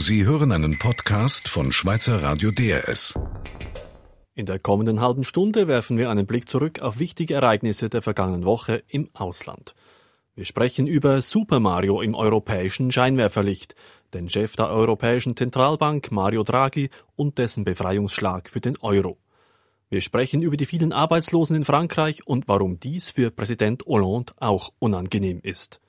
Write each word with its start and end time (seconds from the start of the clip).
Sie 0.00 0.24
hören 0.24 0.52
einen 0.52 0.78
Podcast 0.78 1.48
von 1.48 1.72
Schweizer 1.72 2.22
Radio 2.22 2.52
DRS. 2.52 3.14
In 4.36 4.46
der 4.46 4.60
kommenden 4.60 5.00
halben 5.00 5.24
Stunde 5.24 5.66
werfen 5.66 5.98
wir 5.98 6.08
einen 6.08 6.24
Blick 6.24 6.48
zurück 6.48 6.82
auf 6.82 7.00
wichtige 7.00 7.34
Ereignisse 7.34 7.90
der 7.90 8.00
vergangenen 8.00 8.44
Woche 8.44 8.84
im 8.86 9.10
Ausland. 9.12 9.74
Wir 10.36 10.44
sprechen 10.44 10.86
über 10.86 11.20
Super 11.20 11.58
Mario 11.58 12.00
im 12.00 12.14
europäischen 12.14 12.92
Scheinwerferlicht, 12.92 13.74
den 14.14 14.28
Chef 14.28 14.54
der 14.54 14.70
Europäischen 14.70 15.36
Zentralbank 15.36 16.12
Mario 16.12 16.44
Draghi 16.44 16.90
und 17.16 17.38
dessen 17.38 17.64
Befreiungsschlag 17.64 18.48
für 18.48 18.60
den 18.60 18.78
Euro. 18.78 19.18
Wir 19.90 20.00
sprechen 20.00 20.42
über 20.42 20.56
die 20.56 20.66
vielen 20.66 20.92
Arbeitslosen 20.92 21.56
in 21.56 21.64
Frankreich 21.64 22.24
und 22.24 22.46
warum 22.46 22.78
dies 22.78 23.10
für 23.10 23.32
Präsident 23.32 23.84
Hollande 23.84 24.32
auch 24.36 24.70
unangenehm 24.78 25.40
ist. 25.42 25.80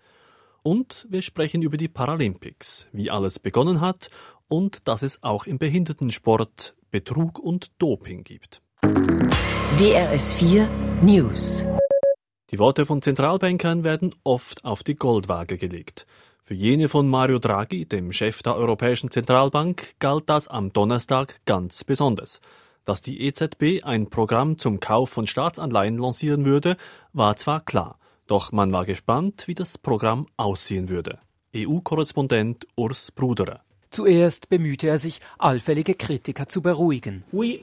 Und 0.70 1.08
wir 1.10 1.24
sprechen 1.24 1.64
über 1.64 1.78
die 1.78 1.88
Paralympics, 1.88 2.90
wie 2.92 3.10
alles 3.10 3.40
begonnen 3.40 3.82
hat 3.82 4.12
und 4.48 4.88
dass 4.88 5.02
es 5.02 5.24
auch 5.24 5.48
im 5.48 5.58
Behindertensport 5.58 6.76
Betrug 6.92 7.40
und 7.40 7.72
Doping 7.80 8.24
gibt. 8.24 8.62
DRS4 8.84 10.68
News. 11.02 11.66
Die 12.52 12.60
Worte 12.60 12.86
von 12.86 13.02
Zentralbankern 13.02 13.84
werden 13.84 14.14
oft 14.24 14.64
auf 14.64 14.84
die 14.84 14.94
Goldwaage 14.94 15.58
gelegt. 15.58 16.06
Für 16.44 16.54
jene 16.54 16.88
von 16.88 17.10
Mario 17.10 17.40
Draghi, 17.40 17.88
dem 17.88 18.12
Chef 18.12 18.44
der 18.44 18.56
Europäischen 18.56 19.10
Zentralbank, 19.10 19.96
galt 19.98 20.30
das 20.30 20.48
am 20.48 20.72
Donnerstag 20.72 21.42
ganz 21.46 21.84
besonders. 21.84 22.42
Dass 22.86 23.02
die 23.02 23.22
EZB 23.22 23.84
ein 23.84 24.12
Programm 24.12 24.60
zum 24.60 24.80
Kauf 24.80 25.10
von 25.10 25.26
Staatsanleihen 25.26 25.98
lancieren 25.98 26.46
würde, 26.46 26.78
war 27.12 27.36
zwar 27.38 27.62
klar. 27.62 27.99
Doch 28.30 28.52
man 28.52 28.72
war 28.72 28.86
gespannt, 28.86 29.48
wie 29.48 29.56
das 29.56 29.80
Programm 29.80 30.28
aussehen 30.38 30.88
würde. 30.88 31.18
EU-Korrespondent 31.56 32.68
Urs 32.76 33.12
Bruderer. 33.12 33.62
Zuerst 33.92 34.50
bemühte 34.50 34.88
er 34.88 35.00
sich, 35.00 35.20
allfällige 35.40 35.96
Kritiker 35.96 36.48
zu 36.48 36.62
beruhigen. 36.62 37.24
Wir 37.32 37.60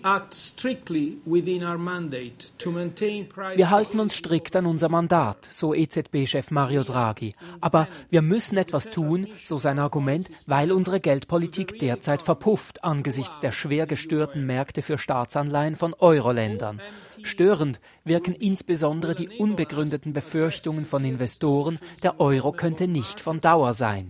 halten 3.71 4.01
uns 4.01 4.15
strikt 4.15 4.57
an 4.57 4.67
unser 4.67 4.89
Mandat, 4.89 5.47
so 5.49 5.73
EZB-Chef 5.73 6.51
Mario 6.51 6.83
Draghi. 6.83 7.37
Aber 7.61 7.87
wir 8.11 8.23
müssen 8.23 8.59
etwas 8.59 8.91
tun, 8.91 9.29
so 9.45 9.59
sein 9.59 9.79
Argument, 9.79 10.29
weil 10.47 10.73
unsere 10.73 10.99
Geldpolitik 10.99 11.79
derzeit 11.79 12.23
verpufft 12.23 12.83
angesichts 12.83 13.39
der 13.39 13.53
schwer 13.53 13.87
gestörten 13.87 14.47
Märkte 14.47 14.83
für 14.83 14.99
Staatsanleihen 14.99 15.77
von 15.77 15.95
Euro-Ländern. 15.95 16.81
Störend 17.23 17.81
wirken 18.05 18.35
insbesondere 18.35 19.15
die 19.15 19.29
unbegründeten 19.29 20.13
Befürchtungen 20.13 20.85
von 20.85 21.05
Investoren, 21.05 21.79
der 22.03 22.21
Euro 22.21 22.53
könnte 22.53 22.89
nicht 22.89 23.21
von 23.21 23.41
Dauer 23.41 23.75
sein. 23.75 24.09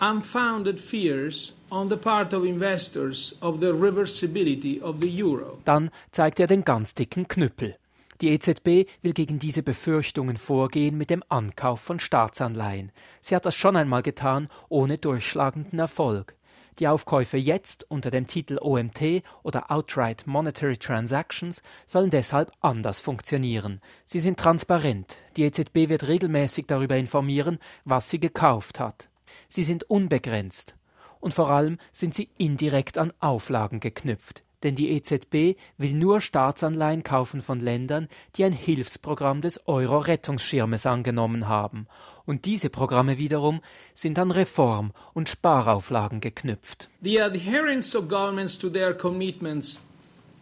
Unfounded 0.00 0.80
fears 0.80 1.52
on 1.70 1.88
the 1.88 1.96
part 1.96 2.32
of 2.32 2.44
investors 2.44 3.36
of 3.40 3.60
the 3.60 3.72
reversibility 3.72 4.80
of 4.80 5.00
the 5.00 5.22
euro. 5.22 5.58
Dann 5.64 5.90
zeigt 6.10 6.40
er 6.40 6.46
den 6.46 6.64
ganz 6.64 6.94
dicken 6.94 7.28
Knüppel. 7.28 7.76
Die 8.20 8.30
EZB 8.30 8.86
will 9.02 9.14
gegen 9.14 9.38
diese 9.38 9.62
Befürchtungen 9.62 10.36
vorgehen 10.36 10.98
mit 10.98 11.08
dem 11.08 11.22
Ankauf 11.28 11.80
von 11.80 12.00
Staatsanleihen. 12.00 12.92
Sie 13.22 13.34
hat 13.34 13.46
das 13.46 13.54
schon 13.54 13.76
einmal 13.76 14.02
getan, 14.02 14.48
ohne 14.68 14.98
durchschlagenden 14.98 15.78
Erfolg. 15.78 16.34
Die 16.80 16.88
Aufkäufe 16.88 17.36
jetzt 17.36 17.84
unter 17.90 18.10
dem 18.10 18.26
Titel 18.26 18.58
OMT 18.58 19.22
oder 19.42 19.70
Outright 19.70 20.26
Monetary 20.26 20.78
Transactions 20.78 21.62
sollen 21.86 22.08
deshalb 22.08 22.52
anders 22.62 23.00
funktionieren. 23.00 23.82
Sie 24.06 24.18
sind 24.18 24.40
transparent. 24.40 25.18
Die 25.36 25.44
EZB 25.44 25.90
wird 25.90 26.08
regelmäßig 26.08 26.66
darüber 26.66 26.96
informieren, 26.96 27.58
was 27.84 28.08
sie 28.08 28.18
gekauft 28.18 28.80
hat. 28.80 29.10
Sie 29.50 29.62
sind 29.62 29.84
unbegrenzt. 29.90 30.74
Und 31.20 31.34
vor 31.34 31.50
allem 31.50 31.76
sind 31.92 32.14
sie 32.14 32.30
indirekt 32.38 32.96
an 32.96 33.12
Auflagen 33.20 33.80
geknüpft 33.80 34.42
denn 34.62 34.74
die 34.74 34.90
EZB 34.90 35.58
will 35.78 35.94
nur 35.94 36.20
Staatsanleihen 36.20 37.02
kaufen 37.02 37.40
von 37.40 37.60
Ländern, 37.60 38.08
die 38.36 38.44
ein 38.44 38.52
Hilfsprogramm 38.52 39.40
des 39.40 39.66
Euro-Rettungsschirmes 39.66 40.86
angenommen 40.86 41.48
haben, 41.48 41.86
und 42.30 42.44
diese 42.44 42.70
Programme 42.70 43.18
wiederum 43.18 43.60
sind 43.92 44.16
an 44.16 44.30
Reform- 44.30 44.92
und 45.14 45.28
Sparauflagen 45.28 46.20
geknüpft. 46.20 46.88
The 47.02 47.20
adherence 47.20 47.96
of 47.96 48.08
governments 48.08 48.56
to 48.56 48.70
their 48.70 48.94
commitments 48.94 49.80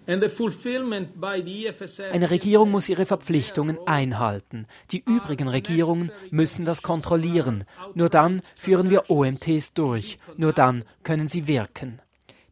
e 0.06 0.14
eine 2.10 2.30
Regierung 2.30 2.70
muss 2.70 2.88
ihre 2.88 3.04
Verpflichtungen 3.04 3.76
einhalten. 3.86 4.66
Die 4.90 5.02
übrigen 5.04 5.48
Regierungen 5.48 6.10
müssen 6.30 6.64
das 6.64 6.80
kontrollieren. 6.80 7.64
Nur 7.94 8.08
dann 8.08 8.40
führen 8.56 8.88
wir 8.88 9.10
OMTs 9.10 9.74
durch. 9.74 10.18
Nur 10.38 10.54
dann 10.54 10.84
können 11.02 11.28
sie 11.28 11.46
wirken. 11.46 12.00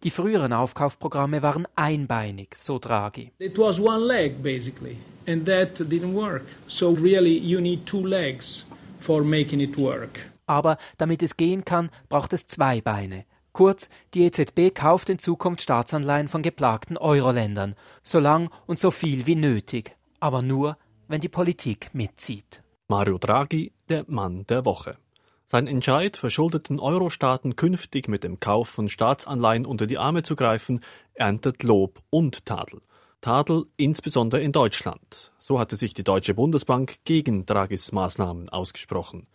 Die 0.02 0.10
früheren 0.10 0.52
Aufkaufprogramme 0.52 1.42
waren 1.42 1.66
einbeinig, 1.76 2.54
so 2.56 2.78
Draghi. 2.78 3.32
It 3.38 3.56
was 3.56 3.80
one 3.80 4.06
leg 4.06 4.42
basically, 4.42 4.98
and 5.26 5.46
that 5.46 5.80
didn't 5.80 6.14
work. 6.14 6.44
So 6.66 6.90
really 6.90 7.38
you 7.38 7.60
need 7.60 7.86
two 7.86 8.06
legs 8.06 8.66
for 9.06 9.22
making 9.22 9.60
it 9.60 9.78
work. 9.78 10.32
Aber 10.46 10.78
damit 10.98 11.22
es 11.22 11.36
gehen 11.36 11.64
kann, 11.64 11.90
braucht 12.08 12.32
es 12.32 12.46
zwei 12.46 12.80
Beine. 12.80 13.24
Kurz, 13.52 13.88
die 14.12 14.24
EZB 14.24 14.74
kauft 14.74 15.08
in 15.08 15.18
Zukunft 15.18 15.62
Staatsanleihen 15.62 16.28
von 16.28 16.42
geplagten 16.42 16.98
Euro-Ländern, 16.98 17.74
so 18.02 18.18
lang 18.18 18.50
und 18.66 18.78
so 18.78 18.90
viel 18.90 19.26
wie 19.26 19.36
nötig, 19.36 19.96
aber 20.20 20.42
nur, 20.42 20.76
wenn 21.08 21.20
die 21.22 21.30
Politik 21.30 21.88
mitzieht. 21.94 22.62
Mario 22.88 23.18
Draghi, 23.18 23.72
der 23.88 24.04
Mann 24.08 24.46
der 24.46 24.64
Woche. 24.64 24.98
Sein 25.46 25.68
Entscheid, 25.68 26.16
verschuldeten 26.16 26.80
Euro-Staaten 26.80 27.54
künftig 27.54 28.08
mit 28.08 28.24
dem 28.24 28.40
Kauf 28.40 28.68
von 28.68 28.88
Staatsanleihen 28.88 29.64
unter 29.64 29.86
die 29.86 29.98
Arme 29.98 30.22
zu 30.22 30.34
greifen, 30.34 30.80
erntet 31.14 31.62
Lob 31.62 32.00
und 32.10 32.44
Tadel. 32.44 32.82
Tadel 33.26 33.64
insbesondere 33.76 34.40
in 34.40 34.52
Deutschland. 34.52 35.32
So 35.40 35.58
hatte 35.58 35.74
sich 35.74 35.92
die 35.92 36.04
Deutsche 36.04 36.32
Bundesbank 36.32 36.98
gegen 37.04 37.44
Draghis 37.44 37.90
Maßnahmen 37.90 38.48
ausgesprochen. 38.50 39.26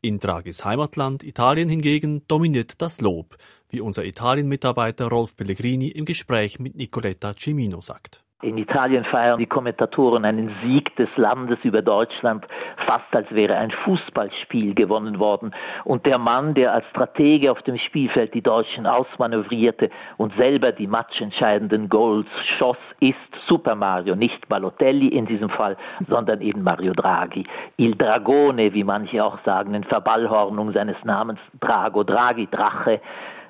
In 0.00 0.18
Draghis 0.18 0.64
Heimatland 0.64 1.22
Italien 1.22 1.68
hingegen 1.68 2.26
dominiert 2.26 2.80
das 2.80 3.02
Lob, 3.02 3.36
wie 3.68 3.82
unser 3.82 4.06
Italien-Mitarbeiter 4.06 5.08
Rolf 5.08 5.36
Pellegrini 5.36 5.88
im 5.88 6.06
Gespräch 6.06 6.58
mit 6.58 6.74
Nicoletta 6.74 7.34
Cimino 7.38 7.82
sagt. 7.82 8.23
In 8.44 8.58
Italien 8.58 9.04
feiern 9.04 9.38
die 9.38 9.46
Kommentatoren 9.46 10.26
einen 10.26 10.54
Sieg 10.62 10.94
des 10.96 11.08
Landes 11.16 11.56
über 11.62 11.80
Deutschland, 11.80 12.46
fast 12.76 13.16
als 13.16 13.34
wäre 13.34 13.56
ein 13.56 13.70
Fußballspiel 13.70 14.74
gewonnen 14.74 15.18
worden. 15.18 15.54
Und 15.84 16.04
der 16.04 16.18
Mann, 16.18 16.52
der 16.52 16.74
als 16.74 16.84
Stratege 16.90 17.50
auf 17.50 17.62
dem 17.62 17.78
Spielfeld 17.78 18.34
die 18.34 18.42
Deutschen 18.42 18.86
ausmanövrierte 18.86 19.88
und 20.18 20.36
selber 20.36 20.72
die 20.72 20.86
matchentscheidenden 20.86 21.88
Goals 21.88 22.26
schoss, 22.58 22.76
ist 23.00 23.16
Super 23.46 23.76
Mario, 23.76 24.14
nicht 24.14 24.46
Balotelli 24.46 25.08
in 25.08 25.24
diesem 25.24 25.48
Fall, 25.48 25.78
sondern 26.10 26.42
eben 26.42 26.62
Mario 26.62 26.92
Draghi. 26.92 27.44
Il 27.78 27.96
Dragone, 27.96 28.74
wie 28.74 28.84
manche 28.84 29.24
auch 29.24 29.38
sagen, 29.46 29.72
in 29.72 29.84
Verballhornung 29.84 30.70
seines 30.74 31.02
Namens 31.02 31.40
Drago 31.60 32.04
Draghi, 32.04 32.46
Drache, 32.50 33.00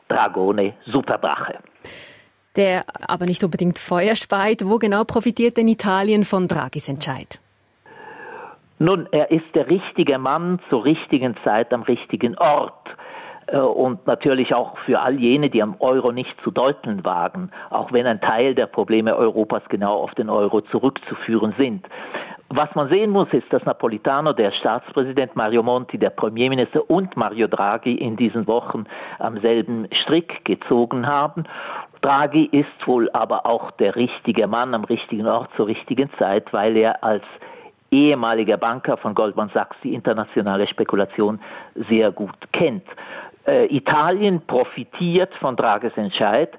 Dragone, 0.07 0.75
Superdrache 0.85 1.59
der 2.57 2.85
aber 3.09 3.27
nicht 3.27 3.45
unbedingt 3.45 3.79
Feuer 3.79 4.17
speit. 4.17 4.63
Wo 4.65 4.79
genau 4.79 5.05
profitiert 5.05 5.57
denn 5.57 5.69
Italien 5.69 6.25
von 6.25 6.49
Draghis 6.49 6.89
Entscheid? 6.89 7.39
Nun, 8.79 9.09
er 9.13 9.31
ist 9.31 9.55
der 9.55 9.69
richtige 9.69 10.19
Mann 10.19 10.59
zur 10.69 10.85
richtigen 10.85 11.37
Zeit 11.45 11.73
am 11.73 11.83
richtigen 11.83 12.37
Ort 12.37 12.97
äh, 13.47 13.59
und 13.59 14.07
natürlich 14.07 14.55
auch 14.55 14.77
für 14.79 15.01
all 15.01 15.19
jene, 15.19 15.49
die 15.49 15.63
am 15.63 15.77
Euro 15.79 16.13
nicht 16.13 16.35
zu 16.43 16.51
deuteln 16.51 17.05
wagen, 17.05 17.51
auch 17.71 17.93
wenn 17.93 18.07
ein 18.07 18.21
Teil 18.21 18.55
der 18.55 18.67
Probleme 18.67 19.17
Europas 19.17 19.63
genau 19.69 19.95
auf 20.03 20.15
den 20.15 20.29
Euro 20.29 20.61
zurückzuführen 20.61 21.55
sind. 21.57 21.87
Was 22.57 22.73
man 22.77 22.89
sehen 22.89 23.11
muss, 23.11 23.33
ist, 23.33 23.53
dass 23.53 23.65
Napolitano, 23.65 24.33
der 24.33 24.53
Staatspräsident 24.53 25.35
Mario 25.35 25.65
Monti, 25.65 25.99
der 25.99 26.11
Premierminister 26.11 26.89
und 26.89 27.17
Mario 27.17 27.49
Draghi 27.49 27.95
in 27.95 28.17
diesen 28.17 28.47
Wochen 28.47 28.85
am 29.19 29.41
selben 29.41 29.89
Strick 29.91 30.45
gezogen 30.45 31.05
haben 31.07 31.45
Draghi 32.05 32.45
ist 32.45 32.87
wohl 32.87 33.09
aber 33.15 33.47
auch 33.47 33.71
der 33.71 33.97
richtige 33.97 34.47
Mann 34.47 34.75
am 34.75 34.85
richtigen 34.85 35.27
Ort 35.27 35.49
zur 35.57 35.69
richtigen 35.69 36.11
Zeit, 36.19 36.53
weil 36.53 36.77
er 36.77 37.03
als 37.03 37.25
ehemaliger 37.91 38.59
Banker 38.59 38.99
von 38.99 39.15
Goldman 39.15 39.51
Sachs 39.55 39.77
die 39.83 39.95
internationale 39.95 40.67
Spekulation 40.67 41.41
sehr 41.89 42.13
gut 42.13 42.37
kennt. 42.53 42.85
Äh, 43.47 43.75
Italien 43.75 44.43
profitiert 44.47 45.35
von 45.37 45.57
Draghis 45.57 45.97
Entscheid 45.97 46.51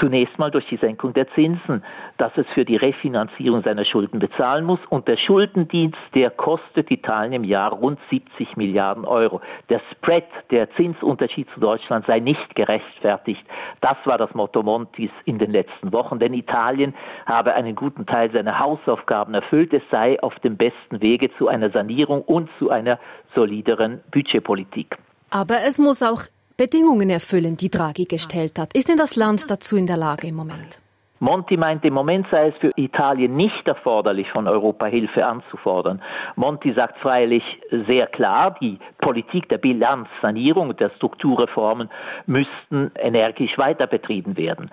Zunächst 0.00 0.38
mal 0.38 0.50
durch 0.50 0.66
die 0.66 0.76
Senkung 0.76 1.12
der 1.12 1.28
Zinsen, 1.30 1.82
dass 2.18 2.36
es 2.36 2.46
für 2.54 2.64
die 2.64 2.76
Refinanzierung 2.76 3.62
seiner 3.62 3.84
Schulden 3.84 4.18
bezahlen 4.18 4.64
muss. 4.64 4.78
Und 4.88 5.08
der 5.08 5.16
Schuldendienst, 5.16 5.98
der 6.14 6.30
kostet 6.30 6.90
Italien 6.90 7.32
im 7.32 7.44
Jahr 7.44 7.72
rund 7.72 7.98
70 8.10 8.56
Milliarden 8.56 9.04
Euro. 9.04 9.40
Der 9.68 9.80
Spread, 9.90 10.26
der 10.50 10.70
Zinsunterschied 10.72 11.48
zu 11.52 11.60
Deutschland 11.60 12.06
sei 12.06 12.20
nicht 12.20 12.54
gerechtfertigt. 12.54 13.44
Das 13.80 13.96
war 14.04 14.18
das 14.18 14.32
Motto 14.34 14.62
Montis 14.62 15.10
in 15.24 15.38
den 15.38 15.50
letzten 15.50 15.92
Wochen. 15.92 16.18
Denn 16.18 16.34
Italien 16.34 16.94
habe 17.26 17.54
einen 17.54 17.74
guten 17.74 18.06
Teil 18.06 18.30
seiner 18.30 18.58
Hausaufgaben 18.58 19.34
erfüllt. 19.34 19.72
Es 19.72 19.82
sei 19.90 20.22
auf 20.22 20.38
dem 20.40 20.56
besten 20.56 21.00
Wege 21.00 21.30
zu 21.36 21.48
einer 21.48 21.70
Sanierung 21.70 22.22
und 22.22 22.48
zu 22.58 22.70
einer 22.70 22.98
solideren 23.34 24.00
Budgetpolitik. 24.10 24.96
Aber 25.30 25.62
es 25.62 25.78
muss 25.78 26.02
auch 26.02 26.22
Bedingungen 26.58 27.08
erfüllen, 27.08 27.56
die 27.56 27.70
Draghi 27.70 28.04
gestellt 28.04 28.58
hat. 28.58 28.74
Ist 28.74 28.88
denn 28.88 28.96
das 28.96 29.14
Land 29.14 29.48
dazu 29.48 29.76
in 29.76 29.86
der 29.86 29.96
Lage 29.96 30.26
im 30.26 30.34
Moment? 30.34 30.80
Monti 31.20 31.56
meint, 31.56 31.84
im 31.84 31.94
Moment 31.94 32.26
sei 32.32 32.48
es 32.48 32.56
für 32.58 32.72
Italien 32.74 33.36
nicht 33.36 33.68
erforderlich, 33.68 34.28
von 34.30 34.48
Europa 34.48 34.86
Hilfe 34.86 35.24
anzufordern. 35.24 36.02
Monti 36.34 36.72
sagt 36.72 36.98
freilich 36.98 37.44
sehr 37.86 38.08
klar, 38.08 38.56
die 38.60 38.80
Politik 38.98 39.48
der 39.48 39.58
Bilanzsanierung 39.58 40.76
der 40.76 40.90
Strukturreformen 40.90 41.90
müssten 42.26 42.90
energisch 42.98 43.56
weiter 43.56 43.86
betrieben 43.86 44.36
werden. 44.36 44.68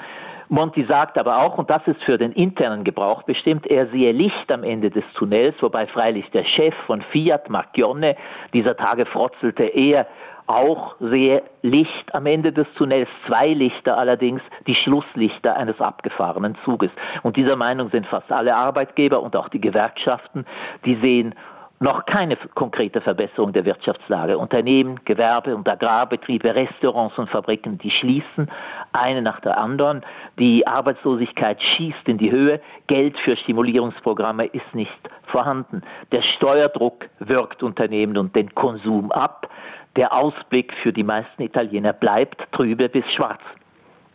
Monti 0.49 0.85
sagt 0.85 1.19
aber 1.19 1.43
auch, 1.43 1.59
und 1.59 1.69
das 1.69 1.85
ist 1.85 2.03
für 2.03 2.17
den 2.17 2.31
internen 2.31 2.83
Gebrauch 2.83 3.23
bestimmt, 3.23 3.67
er 3.67 3.87
sehe 3.87 4.11
Licht 4.11 4.51
am 4.51 4.63
Ende 4.63 4.89
des 4.89 5.03
Tunnels, 5.13 5.55
wobei 5.61 5.85
freilich 5.85 6.29
der 6.31 6.45
Chef 6.45 6.73
von 6.87 7.01
Fiat, 7.01 7.49
Marchionne, 7.49 8.15
dieser 8.53 8.75
Tage 8.75 9.05
frotzelte, 9.05 9.63
er 9.63 10.07
auch 10.47 10.95
sehe 10.99 11.43
Licht 11.61 12.13
am 12.13 12.25
Ende 12.25 12.51
des 12.51 12.67
Tunnels, 12.75 13.09
zwei 13.25 13.53
Lichter 13.53 13.97
allerdings, 13.97 14.41
die 14.67 14.75
Schlusslichter 14.75 15.55
eines 15.55 15.81
abgefahrenen 15.81 16.55
Zuges. 16.63 16.91
Und 17.23 17.37
dieser 17.37 17.55
Meinung 17.55 17.89
sind 17.89 18.05
fast 18.05 18.31
alle 18.31 18.55
Arbeitgeber 18.55 19.21
und 19.21 19.35
auch 19.35 19.49
die 19.49 19.61
Gewerkschaften, 19.61 20.45
die 20.85 20.95
sehen 20.95 21.35
noch 21.79 22.05
keine 22.05 22.37
konkrete 22.37 23.01
Verbesserung 23.01 23.51
der 23.51 23.65
Wirtschaftslage. 23.65 24.37
Unternehmen, 24.37 25.01
Gewerbe 25.03 25.55
und 25.55 25.67
Agrarbetriebe, 25.67 26.55
Restaurants 26.55 27.17
und 27.17 27.29
Fabriken, 27.29 27.77
die 27.77 27.91
schließen, 27.91 28.49
eine 28.93 29.21
nach 29.21 29.41
der 29.41 29.57
anderen. 29.57 30.01
Die 30.39 30.65
Arbeitslosigkeit 30.65 31.61
schießt 31.61 32.07
in 32.07 32.17
die 32.17 32.31
Höhe. 32.31 32.61
Geld 32.87 33.19
für 33.19 33.35
Stimulierungsprogramme 33.35 34.45
ist 34.45 34.73
nicht 34.73 35.09
vorhanden. 35.23 35.83
Der 36.11 36.21
Steuerdruck 36.21 37.09
wirkt 37.19 37.61
Unternehmen 37.61 38.17
und 38.17 38.35
den 38.35 38.55
Konsum 38.55 39.11
ab. 39.11 39.49
Der 39.95 40.13
Ausblick 40.13 40.73
für 40.83 40.91
die 40.91 41.03
meisten 41.03 41.41
Italiener 41.41 41.93
bleibt 41.93 42.51
trübe 42.51 42.89
bis 42.89 43.05
schwarz. 43.15 43.41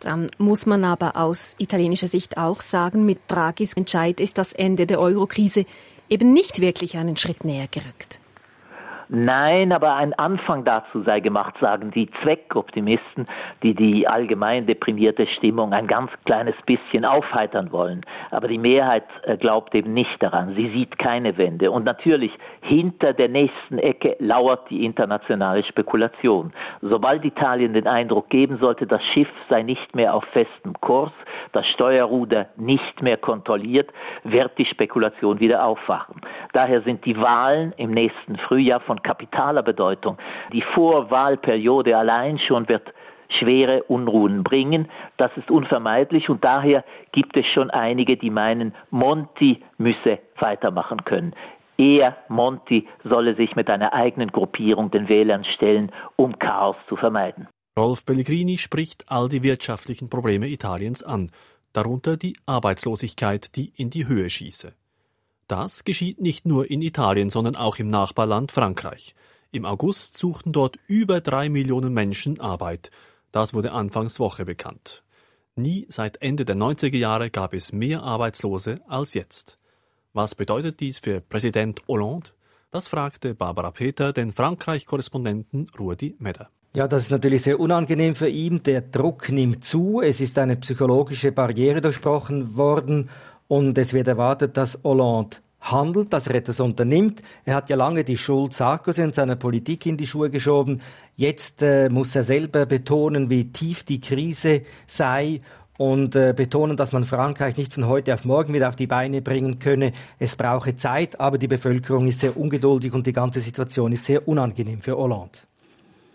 Dann 0.00 0.30
muss 0.38 0.66
man 0.66 0.84
aber 0.84 1.16
aus 1.16 1.54
italienischer 1.58 2.06
Sicht 2.06 2.38
auch 2.38 2.60
sagen, 2.60 3.04
mit 3.04 3.18
Draghis 3.28 3.74
Entscheid 3.74 4.18
ist 4.20 4.38
das 4.38 4.52
Ende 4.52 4.86
der 4.86 4.98
Eurokrise 4.98 5.66
eben 6.08 6.32
nicht 6.32 6.60
wirklich 6.60 6.96
einen 6.96 7.16
Schritt 7.16 7.44
näher 7.44 7.68
gerückt. 7.70 8.20
Nein, 9.12 9.72
aber 9.72 9.96
ein 9.96 10.14
Anfang 10.14 10.64
dazu 10.64 11.02
sei 11.02 11.18
gemacht, 11.18 11.56
sagen 11.60 11.90
die 11.90 12.08
Zweckoptimisten, 12.22 13.26
die 13.60 13.74
die 13.74 14.06
allgemein 14.06 14.66
deprimierte 14.66 15.26
Stimmung 15.26 15.72
ein 15.72 15.88
ganz 15.88 16.12
kleines 16.26 16.54
bisschen 16.64 17.04
aufheitern 17.04 17.72
wollen. 17.72 18.02
Aber 18.30 18.46
die 18.46 18.58
Mehrheit 18.58 19.02
äh, 19.24 19.36
glaubt 19.36 19.74
eben 19.74 19.94
nicht 19.94 20.22
daran. 20.22 20.54
Sie 20.54 20.68
sieht 20.68 20.96
keine 20.96 21.36
Wende. 21.38 21.72
Und 21.72 21.86
natürlich, 21.86 22.38
hinter 22.60 23.12
der 23.12 23.28
nächsten 23.28 23.78
Ecke 23.78 24.14
lauert 24.20 24.70
die 24.70 24.84
internationale 24.84 25.64
Spekulation. 25.64 26.52
Sobald 26.80 27.24
Italien 27.24 27.74
den 27.74 27.88
Eindruck 27.88 28.30
geben 28.30 28.58
sollte, 28.58 28.86
das 28.86 29.02
Schiff 29.02 29.32
sei 29.48 29.64
nicht 29.64 29.92
mehr 29.96 30.14
auf 30.14 30.22
festem 30.26 30.80
Kurs, 30.80 31.10
das 31.50 31.66
Steuerruder 31.66 32.46
nicht 32.54 33.02
mehr 33.02 33.16
kontrolliert, 33.16 33.90
wird 34.22 34.56
die 34.56 34.66
Spekulation 34.66 35.40
wieder 35.40 35.64
aufwachen. 35.64 36.20
Daher 36.52 36.82
sind 36.82 37.04
die 37.04 37.20
Wahlen 37.20 37.74
im 37.76 37.90
nächsten 37.90 38.36
Frühjahr 38.36 38.78
von 38.78 38.99
kapitaler 39.02 39.62
Bedeutung. 39.62 40.18
Die 40.52 40.62
Vorwahlperiode 40.62 41.96
allein 41.96 42.38
schon 42.38 42.68
wird 42.68 42.92
schwere 43.28 43.84
Unruhen 43.84 44.42
bringen. 44.42 44.88
Das 45.16 45.30
ist 45.36 45.50
unvermeidlich 45.50 46.28
und 46.28 46.44
daher 46.44 46.84
gibt 47.12 47.36
es 47.36 47.46
schon 47.46 47.70
einige, 47.70 48.16
die 48.16 48.30
meinen, 48.30 48.74
Monti 48.90 49.62
müsse 49.78 50.18
weitermachen 50.38 51.04
können. 51.04 51.34
Er, 51.76 52.18
Monti, 52.28 52.86
solle 53.04 53.36
sich 53.36 53.56
mit 53.56 53.70
einer 53.70 53.94
eigenen 53.94 54.32
Gruppierung 54.32 54.90
den 54.90 55.08
Wählern 55.08 55.44
stellen, 55.44 55.92
um 56.16 56.38
Chaos 56.38 56.76
zu 56.88 56.96
vermeiden. 56.96 57.48
Rolf 57.78 58.04
Pellegrini 58.04 58.58
spricht 58.58 59.04
all 59.08 59.28
die 59.28 59.42
wirtschaftlichen 59.42 60.10
Probleme 60.10 60.48
Italiens 60.48 61.02
an, 61.02 61.30
darunter 61.72 62.16
die 62.16 62.36
Arbeitslosigkeit, 62.44 63.56
die 63.56 63.72
in 63.76 63.88
die 63.88 64.06
Höhe 64.06 64.28
schieße. 64.28 64.74
Das 65.50 65.82
geschieht 65.82 66.20
nicht 66.20 66.46
nur 66.46 66.70
in 66.70 66.80
Italien, 66.80 67.28
sondern 67.28 67.56
auch 67.56 67.80
im 67.80 67.90
Nachbarland 67.90 68.52
Frankreich. 68.52 69.16
Im 69.50 69.64
August 69.64 70.16
suchten 70.16 70.52
dort 70.52 70.78
über 70.86 71.20
drei 71.20 71.48
Millionen 71.48 71.92
Menschen 71.92 72.38
Arbeit. 72.38 72.92
Das 73.32 73.52
wurde 73.52 73.72
Anfangswoche 73.72 74.44
bekannt. 74.44 75.02
Nie 75.56 75.88
seit 75.88 76.22
Ende 76.22 76.44
der 76.44 76.54
90er 76.54 76.96
Jahre 76.96 77.30
gab 77.30 77.52
es 77.52 77.72
mehr 77.72 78.04
Arbeitslose 78.04 78.80
als 78.86 79.14
jetzt. 79.14 79.58
Was 80.12 80.36
bedeutet 80.36 80.78
dies 80.78 81.00
für 81.00 81.20
Präsident 81.20 81.82
Hollande? 81.88 82.30
Das 82.70 82.86
fragte 82.86 83.34
Barbara 83.34 83.72
Peter 83.72 84.12
den 84.12 84.30
Frankreich-Korrespondenten 84.30 85.68
Rudi 85.76 86.14
Meder. 86.20 86.50
Ja, 86.76 86.86
das 86.86 87.02
ist 87.02 87.10
natürlich 87.10 87.42
sehr 87.42 87.58
unangenehm 87.58 88.14
für 88.14 88.28
ihn. 88.28 88.62
Der 88.62 88.82
Druck 88.82 89.28
nimmt 89.30 89.64
zu. 89.64 90.00
Es 90.00 90.20
ist 90.20 90.38
eine 90.38 90.54
psychologische 90.58 91.32
Barriere 91.32 91.80
durchbrochen 91.80 92.56
worden 92.56 93.10
und 93.50 93.76
es 93.78 93.92
wird 93.92 94.06
erwartet, 94.06 94.56
dass 94.56 94.78
Hollande 94.84 95.38
handelt, 95.60 96.12
dass 96.12 96.28
er 96.28 96.36
etwas 96.36 96.60
unternimmt. 96.60 97.20
Er 97.44 97.56
hat 97.56 97.68
ja 97.68 97.74
lange 97.74 98.04
die 98.04 98.16
Schuld 98.16 98.54
Sarkozy 98.54 99.02
und 99.02 99.14
seiner 99.14 99.34
Politik 99.34 99.86
in 99.86 99.96
die 99.96 100.06
Schuhe 100.06 100.30
geschoben. 100.30 100.80
Jetzt 101.16 101.60
äh, 101.60 101.88
muss 101.88 102.14
er 102.14 102.22
selber 102.22 102.64
betonen, 102.64 103.28
wie 103.28 103.50
tief 103.50 103.82
die 103.82 104.00
Krise 104.00 104.62
sei 104.86 105.40
und 105.76 106.14
äh, 106.14 106.32
betonen, 106.32 106.76
dass 106.76 106.92
man 106.92 107.02
Frankreich 107.02 107.56
nicht 107.56 107.74
von 107.74 107.88
heute 107.88 108.14
auf 108.14 108.24
morgen 108.24 108.54
wieder 108.54 108.68
auf 108.68 108.76
die 108.76 108.86
Beine 108.86 109.20
bringen 109.20 109.58
könne. 109.58 109.92
Es 110.20 110.36
brauche 110.36 110.76
Zeit, 110.76 111.18
aber 111.18 111.36
die 111.36 111.48
Bevölkerung 111.48 112.06
ist 112.06 112.20
sehr 112.20 112.36
ungeduldig 112.36 112.92
und 112.94 113.04
die 113.08 113.12
ganze 113.12 113.40
Situation 113.40 113.90
ist 113.90 114.04
sehr 114.04 114.28
unangenehm 114.28 114.80
für 114.80 114.96
Hollande. 114.96 115.40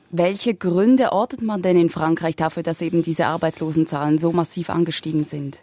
Welche 0.09 0.55
Gründe 0.55 1.11
ortet 1.11 1.41
man 1.41 1.61
denn 1.61 1.77
in 1.77 1.89
Frankreich 1.89 2.38
dafür, 2.38 2.63
dass 2.63 2.81
eben 2.81 3.03
diese 3.03 3.25
Arbeitslosenzahlen 3.25 4.19
so 4.19 4.31
massiv 4.31 4.69
angestiegen 4.69 5.25
sind? 5.25 5.61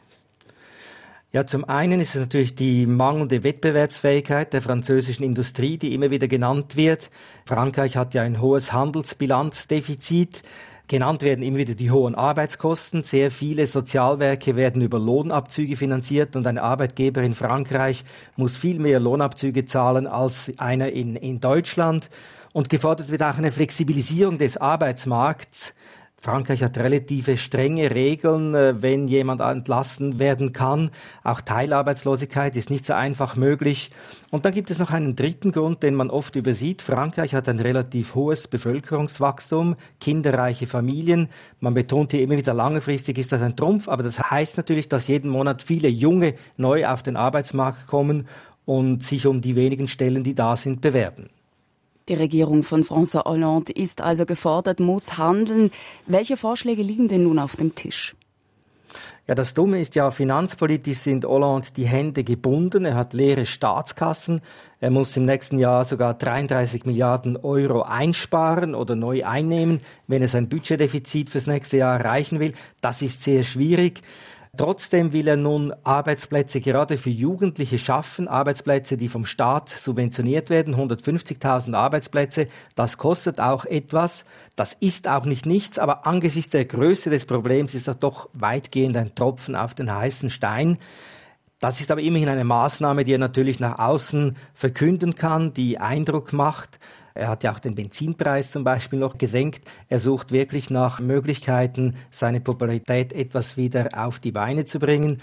Ja, 1.35 1.47
zum 1.47 1.65
einen 1.65 2.03
ist 2.03 2.15
es 2.15 2.21
natürlich 2.21 2.57
die 2.57 2.85
mangelnde 2.85 3.43
Wettbewerbsfähigkeit 3.43 4.53
der 4.53 4.61
französischen 4.61 5.25
Industrie, 5.25 5.79
die 5.79 5.95
immer 5.95 6.11
wieder 6.11 6.29
genannt 6.29 6.77
wird. 6.77 7.11
Frankreich 7.47 7.97
hat 7.97 8.13
ja 8.13 8.21
ein 8.21 8.43
hohes 8.43 8.75
Handelsbilanzdefizit. 8.75 10.43
Genannt 10.89 11.23
werden 11.23 11.43
immer 11.43 11.57
wieder 11.57 11.75
die 11.75 11.91
hohen 11.91 12.15
Arbeitskosten. 12.15 13.03
Sehr 13.03 13.31
viele 13.31 13.67
Sozialwerke 13.67 14.57
werden 14.57 14.83
über 14.83 14.99
Lohnabzüge 14.99 15.77
finanziert 15.77 16.37
und 16.37 16.47
ein 16.47 16.59
Arbeitgeber 16.59 17.23
in 17.23 17.35
Frankreich 17.35 18.05
muss 18.37 18.55
viel 18.55 18.79
mehr 18.79 19.01
Lohnabzüge 19.01 19.65
zahlen 19.65 20.07
als 20.07 20.53
einer 20.59 20.93
in, 20.93 21.17
in 21.17 21.41
Deutschland. 21.41 22.11
Und 22.53 22.69
gefordert 22.69 23.09
wird 23.09 23.23
auch 23.23 23.39
eine 23.39 23.53
Flexibilisierung 23.53 24.37
des 24.37 24.59
Arbeitsmarkts. 24.59 25.73
Frankreich 26.23 26.63
hat 26.63 26.79
relative 26.79 27.37
strenge 27.37 27.93
Regeln, 27.93 28.55
äh, 28.55 28.81
wenn 28.81 29.09
jemand 29.09 29.41
entlassen 29.41 30.21
werden 30.21 30.53
kann. 30.53 30.93
Auch 31.25 31.41
Teilarbeitslosigkeit 31.41 32.57
ist 32.57 32.71
nicht 32.71 32.87
so 32.87 32.93
einfach 32.93 33.35
möglich. 33.35 33.91
Und 34.31 34.45
dann 34.45 34.55
gibt 34.55 34.71
es 34.71 34.79
noch 34.79 34.93
einen 34.93 35.17
dritten 35.17 35.51
Grund, 35.51 35.83
den 35.83 35.97
man 35.97 36.11
oft 36.11 36.37
übersieht. 36.37 36.81
Frankreich 36.81 37.35
hat 37.35 37.49
ein 37.49 37.59
relativ 37.59 38.15
hohes 38.15 38.47
Bevölkerungswachstum, 38.47 39.75
kinderreiche 39.99 40.69
Familien. 40.69 41.29
Man 41.59 41.75
betont 41.75 42.13
hier 42.13 42.23
immer 42.23 42.37
wieder, 42.37 42.55
langfristig 42.55 43.19
ist 43.19 43.33
das 43.33 43.43
ein 43.43 43.57
Trumpf, 43.57 43.89
aber 43.89 44.05
das 44.05 44.31
heißt 44.31 44.57
natürlich, 44.57 44.89
dass 44.89 45.09
jeden 45.09 45.29
Monat 45.29 45.61
viele 45.61 45.89
Junge 45.89 46.35
neu 46.57 46.87
auf 46.87 47.03
den 47.03 47.17
Arbeitsmarkt 47.17 47.89
kommen 47.89 48.29
und 48.65 49.03
sich 49.03 49.27
um 49.27 49.41
die 49.41 49.57
wenigen 49.57 49.89
Stellen, 49.89 50.23
die 50.23 50.37
da 50.37 50.57
sind, 50.57 50.83
bewerben. 50.83 51.31
Die 52.09 52.15
Regierung 52.15 52.65
von 52.65 52.83
François 52.83 53.25
Hollande 53.25 53.73
ist 53.73 54.01
also 54.01 54.27
gefordert, 54.27 54.81
muss 54.81 55.19
handeln. 55.19 55.71
Welche 56.07 56.37
Vorschläge 56.37 56.83
liegen 56.83 57.09
denn 57.09 57.23
nun 57.25 57.39
auf 57.39 57.57
dem 57.57 57.75
Tisch? 57.75 58.17
Ja, 59.29 59.37
das 59.37 59.55
Dumme 59.55 59.81
ist 59.81 59.95
ja, 59.95 60.11
finanzpolitisch 60.11 60.99
sind 60.99 61.25
Hollande 61.25 61.69
die 61.77 61.87
Hände 61.87 62.25
gebunden. 62.25 62.85
Er 62.85 62.97
hat 62.97 63.13
leere 63.13 63.47
Staatskassen. 63.47 64.41
Er 64.81 64.91
muss 64.91 65.17
im 65.17 65.27
nächsten 65.27 65.59
Jahr 65.59 65.85
sogar 65.85 66.15
33 66.15 66.87
Milliarden 66.87 67.37
Euro 67.37 67.83
einsparen 67.83 68.75
oder 68.75 68.97
neu 68.97 69.25
einnehmen, 69.25 69.81
wenn 70.09 70.23
er 70.23 70.29
sein 70.29 70.49
Budgetdefizit 70.49 71.31
fürs 71.31 71.47
nächste 71.47 71.77
Jahr 71.77 72.01
erreichen 72.01 72.41
will. 72.41 72.53
Das 72.81 73.01
ist 73.01 73.23
sehr 73.23 73.45
schwierig. 73.45 74.03
Trotzdem 74.59 75.13
will 75.15 75.29
er 75.29 75.39
nun 75.39 75.73
Arbeitsplätze 75.83 76.61
gerade 76.61 76.99
für 76.99 77.09
Jugendliche 77.09 77.79
schaffen, 77.79 78.29
Arbeitsplätze, 78.29 78.99
die 78.99 79.09
vom 79.09 79.25
Staat 79.25 79.71
subventioniert 79.71 80.51
werden, 80.51 80.77
150.000 80.77 81.75
Arbeitsplätze. 81.75 82.49
Das 82.75 82.99
kostet 82.99 83.41
auch 83.41 83.65
etwas. 83.65 84.27
Das 84.55 84.75
ist 84.79 85.09
auch 85.09 85.25
nicht 85.25 85.47
nichts, 85.47 85.79
aber 85.79 86.07
angesichts 86.07 86.51
der 86.51 86.67
Größe 86.67 87.09
des 87.09 87.25
Problems 87.25 87.75
ist 87.75 87.89
das 87.89 87.99
doch 87.99 88.29
weitgehend 88.35 88.95
ein 88.99 89.15
Tropfen 89.15 89.57
auf 89.57 89.73
den 89.73 89.91
heißen 89.91 90.29
Stein. 90.29 90.77
Das 91.59 91.81
ist 91.81 91.91
aber 91.91 92.03
immerhin 92.03 92.29
eine 92.29 92.45
Maßnahme, 92.45 93.07
die 93.07 93.15
er 93.15 93.19
natürlich 93.19 93.59
nach 93.59 93.79
außen 93.79 94.37
verkünden 94.53 95.15
kann, 95.15 95.55
die 95.55 95.79
Eindruck 95.79 96.35
macht. 96.35 96.79
Er 97.15 97.29
hat 97.29 97.45
ja 97.45 97.53
auch 97.53 97.59
den 97.59 97.75
Benzinpreis 97.75 98.51
zum 98.51 98.65
Beispiel 98.65 98.99
noch 98.99 99.19
gesenkt. 99.19 99.65
Er 99.89 100.01
sucht 100.01 100.33
wirklich 100.33 100.71
nach 100.71 101.01
Möglichkeiten, 101.01 101.97
seine 102.11 102.41
Popularität 102.41 103.13
etwas 103.13 103.57
wieder 103.57 103.89
auf 103.93 104.19
die 104.19 104.33
Beine 104.33 104.65
zu 104.65 104.79
bringen. 104.79 105.21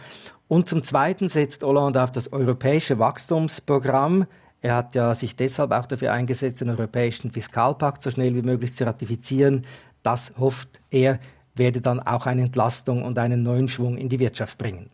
Und 0.48 0.67
zum 0.67 0.84
Zweiten 0.84 1.29
setzt 1.29 1.63
Hollande 1.63 2.03
auf 2.03 2.12
das 2.12 2.34
europäische 2.34 3.00
Wachstumsprogramm. 3.00 4.25
Er 4.62 4.75
hat 4.75 4.96
ja 4.96 5.15
sich 5.15 5.36
deshalb 5.36 5.72
auch 5.72 5.86
dafür 5.86 6.12
eingesetzt, 6.12 6.62
den 6.62 6.69
europäischen 6.69 7.31
Fiskalpakt 7.31 8.01
so 8.01 8.12
schnell 8.12 8.36
wie 8.36 8.41
möglich 8.41 8.74
zu 8.74 8.84
ratifizieren. 8.84 9.65
Das 10.03 10.34
hofft 10.38 10.81
er, 10.89 11.19
werde 11.55 11.81
dann 11.81 12.00
auch 12.00 12.25
eine 12.25 12.43
Entlastung 12.43 13.03
und 13.03 13.17
einen 13.17 13.43
neuen 13.43 13.67
Schwung 13.67 13.98
in 13.98 14.10
die 14.10 14.19
Wirtschaft 14.19 14.58
bringen. 14.58 14.89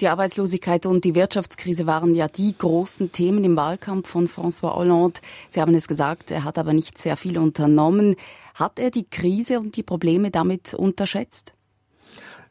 Die 0.00 0.08
Arbeitslosigkeit 0.08 0.86
und 0.86 1.04
die 1.04 1.14
Wirtschaftskrise 1.14 1.86
waren 1.86 2.16
ja 2.16 2.26
die 2.26 2.56
großen 2.58 3.12
Themen 3.12 3.44
im 3.44 3.56
Wahlkampf 3.56 4.08
von 4.08 4.26
François 4.26 4.74
Hollande. 4.74 5.20
Sie 5.50 5.60
haben 5.60 5.74
es 5.74 5.86
gesagt, 5.86 6.32
er 6.32 6.42
hat 6.42 6.58
aber 6.58 6.72
nicht 6.72 6.98
sehr 6.98 7.16
viel 7.16 7.38
unternommen. 7.38 8.16
Hat 8.54 8.80
er 8.80 8.90
die 8.90 9.08
Krise 9.08 9.60
und 9.60 9.76
die 9.76 9.84
Probleme 9.84 10.32
damit 10.32 10.74
unterschätzt? 10.74 11.54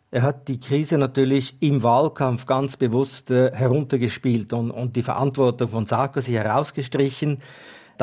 Er 0.10 0.22
hat 0.22 0.48
die 0.48 0.60
Krise 0.60 0.98
natürlich 0.98 1.58
im 1.60 1.84
Wahlkampf 1.84 2.46
ganz 2.46 2.78
bewusst 2.78 3.30
äh, 3.30 3.52
heruntergespielt 3.52 4.54
und, 4.54 4.72
und 4.72 4.96
die 4.96 5.04
Verantwortung 5.04 5.70
von 5.70 5.86
Sarkozy 5.86 6.34
herausgestrichen. 6.34 7.40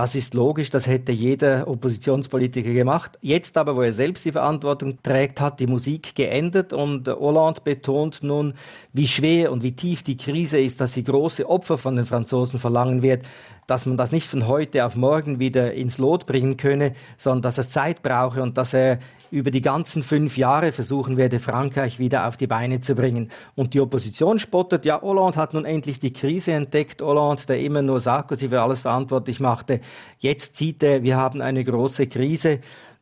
Das 0.01 0.15
ist 0.15 0.33
logisch, 0.33 0.71
das 0.71 0.87
hätte 0.87 1.13
jeder 1.13 1.69
Oppositionspolitiker 1.69 2.73
gemacht. 2.73 3.19
Jetzt 3.21 3.59
aber, 3.59 3.77
wo 3.77 3.83
er 3.83 3.93
selbst 3.93 4.25
die 4.25 4.33
Verantwortung 4.33 4.97
trägt, 5.03 5.43
hat 5.43 5.61
die 5.61 5.67
Musik 5.67 6.15
geändert 6.15 6.73
und 6.73 7.07
Hollande 7.07 7.61
betont 7.63 8.23
nun, 8.23 8.55
wie 8.95 9.07
schwer 9.07 9.53
und 9.53 9.63
wie 9.63 9.73
tief 9.73 10.03
die 10.03 10.17
Krise 10.17 10.59
ist, 10.59 10.81
dass 10.81 10.95
sie 10.95 11.05
große 11.05 11.47
Opfer 11.47 11.77
von 11.77 11.97
den 11.97 12.07
Franzosen 12.07 12.59
verlangen 12.59 13.03
wird, 13.03 13.27
dass 13.67 13.85
man 13.85 13.99
das 13.99 14.11
nicht 14.11 14.27
von 14.27 14.49
heute 14.49 14.87
auf 14.87 14.97
morgen 14.97 15.39
wieder 15.39 15.75
ins 15.75 15.99
Lot 15.99 16.25
bringen 16.25 16.57
könne, 16.57 16.95
sondern 17.19 17.43
dass 17.43 17.59
es 17.59 17.69
Zeit 17.69 18.03
brauche 18.03 18.43
und 18.43 18.57
dass 18.57 18.73
er 18.73 19.01
über 19.31 19.51
die 19.51 19.63
ganzen 19.63 20.03
fünf 20.03 20.37
Jahre 20.37 20.73
versuchen 20.73 21.17
werde, 21.17 21.39
Frankreich 21.39 21.99
wieder 21.99 22.27
auf 22.27 22.37
die 22.37 22.47
Beine 22.47 22.81
zu 22.81 22.95
bringen. 22.95 23.31
Und 23.55 23.75
die 23.75 23.81
Opposition 23.81 24.39
spottet, 24.39 24.85
ja, 24.85 25.01
Hollande 25.01 25.39
hat 25.39 25.55
nun 25.55 25.65
endlich 25.65 26.01
die 26.01 26.13
Krise 26.13 26.53
entdeckt, 26.53 27.01
Hollande, 27.01 27.47
der 27.47 27.61
immer 27.61 27.83
nur 27.83 28.01
Sarkozy 28.01 28.49
für 28.49 28.61
alles 28.61 28.81
verantwortlich 28.81 29.41
machte. 29.41 29.81
Jetzt 30.19 30.57
sieht 30.57 30.83
er, 30.83 31.03
wir 31.03 31.17
haben 31.17 31.41
eine 31.41 31.65
große 31.65 32.07
Krise. 32.07 32.61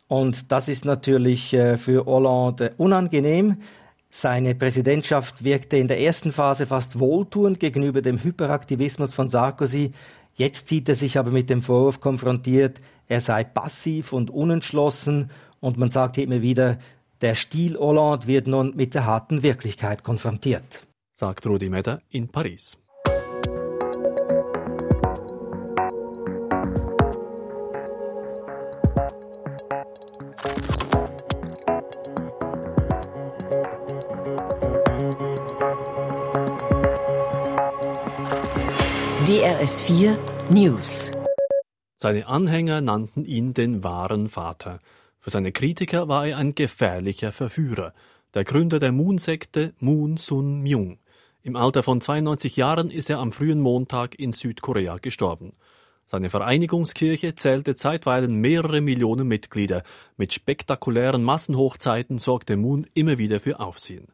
Und 0.08 0.50
das 0.50 0.68
ist 0.68 0.84
natürlich 0.84 1.52
äh, 1.52 1.76
für 1.76 2.06
Hollande 2.06 2.72
unangenehm. 2.78 3.58
Seine 4.10 4.54
Präsidentschaft 4.54 5.44
wirkte 5.44 5.76
in 5.76 5.86
der 5.86 6.00
ersten 6.00 6.32
Phase 6.32 6.64
fast 6.64 6.98
wohltuend 6.98 7.60
gegenüber 7.60 8.00
dem 8.00 8.22
Hyperaktivismus 8.22 9.12
von 9.12 9.28
Sarkozy. 9.28 9.92
Jetzt 10.34 10.68
sieht 10.68 10.88
er 10.88 10.94
sich 10.94 11.18
aber 11.18 11.30
mit 11.30 11.50
dem 11.50 11.62
Vorwurf 11.62 12.00
konfrontiert, 12.00 12.78
er 13.06 13.20
sei 13.20 13.44
passiv 13.44 14.12
und 14.12 14.30
unentschlossen 14.30 15.30
und 15.60 15.76
man 15.76 15.90
sagt 15.90 16.16
immer 16.16 16.40
wieder, 16.42 16.78
der 17.20 17.34
Stil 17.34 17.76
Hollande 17.76 18.26
wird 18.26 18.46
nun 18.46 18.74
mit 18.76 18.94
der 18.94 19.04
harten 19.04 19.42
Wirklichkeit 19.42 20.04
konfrontiert. 20.04 20.86
Sagt 21.12 21.46
Rudi 21.46 21.68
Meder 21.68 21.98
in 22.10 22.28
Paris. 22.28 22.78
DRS4 39.68 40.16
News. 40.50 41.12
Seine 41.98 42.26
Anhänger 42.26 42.80
nannten 42.80 43.26
ihn 43.26 43.52
den 43.52 43.84
wahren 43.84 44.30
Vater. 44.30 44.78
Für 45.18 45.28
seine 45.28 45.52
Kritiker 45.52 46.08
war 46.08 46.26
er 46.26 46.38
ein 46.38 46.54
gefährlicher 46.54 47.32
Verführer, 47.32 47.92
der 48.32 48.44
Gründer 48.44 48.78
der 48.78 48.92
Moon-Sekte 48.92 49.74
Moon 49.78 50.16
Sun 50.16 50.62
Myung. 50.62 50.98
Im 51.42 51.54
Alter 51.54 51.82
von 51.82 52.00
92 52.00 52.56
Jahren 52.56 52.90
ist 52.90 53.10
er 53.10 53.18
am 53.18 53.30
frühen 53.30 53.60
Montag 53.60 54.18
in 54.18 54.32
Südkorea 54.32 54.96
gestorben. 54.96 55.52
Seine 56.06 56.30
Vereinigungskirche 56.30 57.34
zählte 57.34 57.76
zeitweilen 57.76 58.36
mehrere 58.36 58.80
Millionen 58.80 59.28
Mitglieder. 59.28 59.82
Mit 60.16 60.32
spektakulären 60.32 61.22
Massenhochzeiten 61.22 62.16
sorgte 62.16 62.56
Moon 62.56 62.86
immer 62.94 63.18
wieder 63.18 63.38
für 63.38 63.60
Aufsehen. 63.60 64.08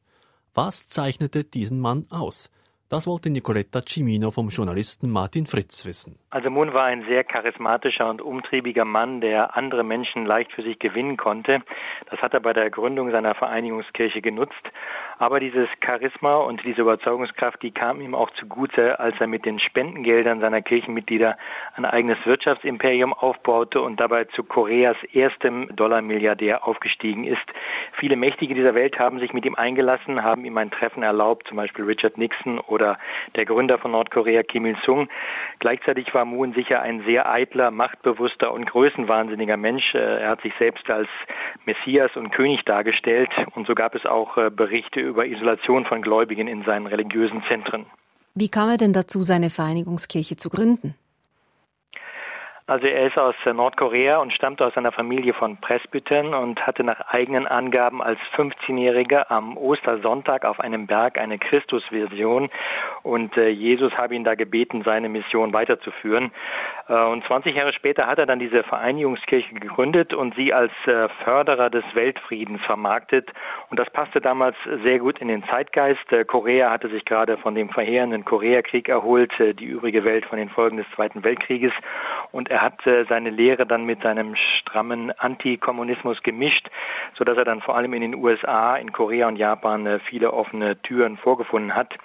Was 0.53 0.89
zeichnete 0.89 1.45
diesen 1.45 1.79
Mann 1.79 2.07
aus? 2.11 2.51
Das 2.91 3.07
wollte 3.07 3.31
Nicoletta 3.31 3.81
Cimino 3.81 4.31
vom 4.31 4.50
Journalisten 4.50 5.11
Martin 5.11 5.47
Fritz 5.47 5.87
wissen. 5.87 6.19
Also 6.29 6.50
Moon 6.50 6.75
war 6.75 6.85
ein 6.85 7.03
sehr 7.09 7.25
charismatischer 7.25 8.11
und 8.11 8.21
umtriebiger 8.21 8.85
Mann, 8.85 9.23
der 9.23 9.57
andere 9.57 9.83
Menschen 9.83 10.26
leicht 10.26 10.53
für 10.53 10.61
sich 10.61 10.79
gewinnen 10.79 11.17
konnte. 11.17 11.62
Das 12.11 12.21
hat 12.21 12.35
er 12.35 12.41
bei 12.41 12.53
der 12.53 12.69
Gründung 12.71 13.11
seiner 13.11 13.35
Vereinigungskirche 13.35 14.21
genutzt. 14.21 14.53
Aber 15.17 15.41
dieses 15.41 15.69
Charisma 15.83 16.37
und 16.37 16.62
diese 16.62 16.83
Überzeugungskraft, 16.83 17.62
die 17.62 17.71
kam 17.71 18.03
ihm 18.03 18.14
auch 18.14 18.31
zugute, 18.33 19.00
als 19.00 19.19
er 19.19 19.29
mit 19.29 19.47
den 19.47 19.59
Spendengeldern 19.59 20.41
seiner 20.41 20.61
Kirchenmitglieder 20.61 21.38
ein 21.76 21.87
eigenes 21.87 22.19
Wirtschaftsimperium 22.26 23.14
aufbaute 23.14 23.81
und 23.81 23.99
dabei 23.99 24.25
zu 24.25 24.45
Koreas 24.45 24.97
erstem 25.12 25.75
Dollarmilliardär 25.75 26.67
aufgestiegen 26.69 27.25
ist. 27.25 27.47
Viele 27.93 28.17
Mächtige 28.17 28.55
dieser 28.55 28.75
Welt 28.75 28.99
haben 28.99 29.21
sich 29.21 29.33
mit 29.33 29.47
ihm 29.47 29.55
eingelassen, 29.55 30.23
haben 30.23 30.45
ihm 30.45 30.59
ein 30.59 30.71
Treffen 30.71 31.03
erlaubt, 31.03 31.49
zum 31.49 31.57
Beispiel 31.57 31.87
Richard 31.87 32.19
Nixon 32.19 32.59
oder 32.75 32.99
der 33.37 33.47
Gründer 33.47 33.78
von 33.78 33.93
Nordkorea 33.93 34.43
Kim 34.43 34.66
Il-sung. 34.66 35.09
Gleichzeitig 35.61 36.12
war 36.12 36.25
Moon 36.25 36.52
sicher 36.52 36.83
ein 36.83 37.02
sehr 37.04 37.31
eitler, 37.31 37.71
machtbewusster 37.71 38.52
und 38.52 38.66
größenwahnsinniger 38.66 39.57
Mensch. 39.57 39.95
Äh, 39.95 40.23
er 40.23 40.28
hat 40.28 40.43
sich 40.43 40.52
selbst 40.59 40.90
als 40.90 41.09
Messias 41.64 42.16
und 42.16 42.31
König 42.31 42.64
dargestellt 42.64 43.31
und 43.54 43.66
so 43.66 43.75
gab 43.75 43.95
es 43.95 44.04
auch 44.04 44.37
äh, 44.37 44.50
Berichte 44.50 45.00
über 45.00 45.26
Isolation 45.26 45.87
von 45.87 46.02
Gläubigen 46.02 46.49
in 46.49 46.62
seinen 46.64 46.87
religiösen 46.87 47.43
Zentren. 47.49 47.87
Wie 48.35 48.49
kam 48.49 48.69
er 48.69 48.76
denn 48.76 48.93
dazu, 48.93 49.23
seine 49.23 49.49
Vereinigungskirche 49.49 50.37
zu 50.37 50.50
gründen? 50.50 50.95
Also 52.66 52.87
er 52.87 53.09
ist 53.09 53.18
aus 53.18 53.35
Nordkorea 53.44 54.21
und 54.21 54.33
stammt 54.33 54.62
aus 54.62 54.75
einer 54.78 54.90
Familie 54.90 55.35
von 55.35 55.59
Presbytern 55.59 56.33
und 56.33 56.66
hatte 56.66 56.83
nach 56.83 56.99
eigenen 57.09 57.47
Angaben 57.47 58.02
als 58.02 58.18
15-Jähriger 58.35 59.26
am 59.28 59.59
Ostersonntag 59.59 60.47
auf 60.47 60.61
einem 60.61 60.87
Berg 60.87 61.18
eine 61.18 61.37
Christusvision 61.37 62.49
und 63.02 63.37
äh, 63.37 63.50
Jesus 63.50 63.99
habe 63.99 64.14
ihn 64.14 64.25
da 64.25 64.35
gebeten, 64.35 64.80
seine 64.83 65.11
Mission 65.11 65.52
weiterzuführen. 65.52 66.33
Äh, 66.88 67.04
und 67.04 67.23
20 67.26 67.54
Jahre 67.54 67.75
später 67.75 68.06
hat 68.06 68.18
er 68.18 68.25
dann 68.25 68.38
diese 68.38 68.62
Vereinigungskirche 68.62 69.52
gegründet 69.52 70.14
und 70.14 70.35
sie 70.35 70.54
als 70.54 70.73
äh, 70.87 71.11
Förderer 71.23 71.68
des 71.68 71.85
Weltfriedens 71.92 72.62
vermarktet 72.64 73.30
und 73.68 73.78
das 73.78 73.90
passte 73.90 74.23
damals 74.23 74.56
sehr 74.83 75.00
gut 75.00 75.18
in 75.18 75.28
den 75.28 75.44
Zeitgeist. 75.44 76.06
Korea 76.28 76.71
hatte 76.71 76.88
sich 76.88 77.04
gerade 77.04 77.37
von 77.37 77.54
dem 77.54 77.68
verheerenden 77.68 78.25
Koreakrieg 78.25 78.88
erholt, 78.88 79.33
die 79.38 79.66
übrige 79.66 80.02
Welt 80.04 80.25
von 80.25 80.38
den 80.38 80.49
Folgen 80.49 80.78
des 80.78 80.90
Zweiten 80.92 81.25
Weltkrieges 81.25 81.75
und 82.33 82.54
er 82.55 82.63
hat 82.63 82.87
äh, 82.87 83.05
seine 83.09 83.31
Lehre 83.31 83.67
dann 83.67 83.85
mit 83.85 84.03
seinem 84.03 84.37
strammen 84.37 85.11
Antikommunismus 85.19 86.23
gemischt, 86.23 86.71
sodass 87.15 87.37
er 87.37 87.45
dann 87.45 87.61
vor 87.61 87.75
allem 87.75 87.93
in 87.95 88.03
den 88.03 88.15
USA, 88.15 88.77
in 88.77 88.93
Korea 88.93 89.27
und 89.27 89.35
Japan 89.35 89.85
äh, 89.87 89.99
viele 89.99 90.33
offene 90.33 90.81
Türen 90.83 91.17
vorgefunden 91.17 91.75
hat. 91.75 91.99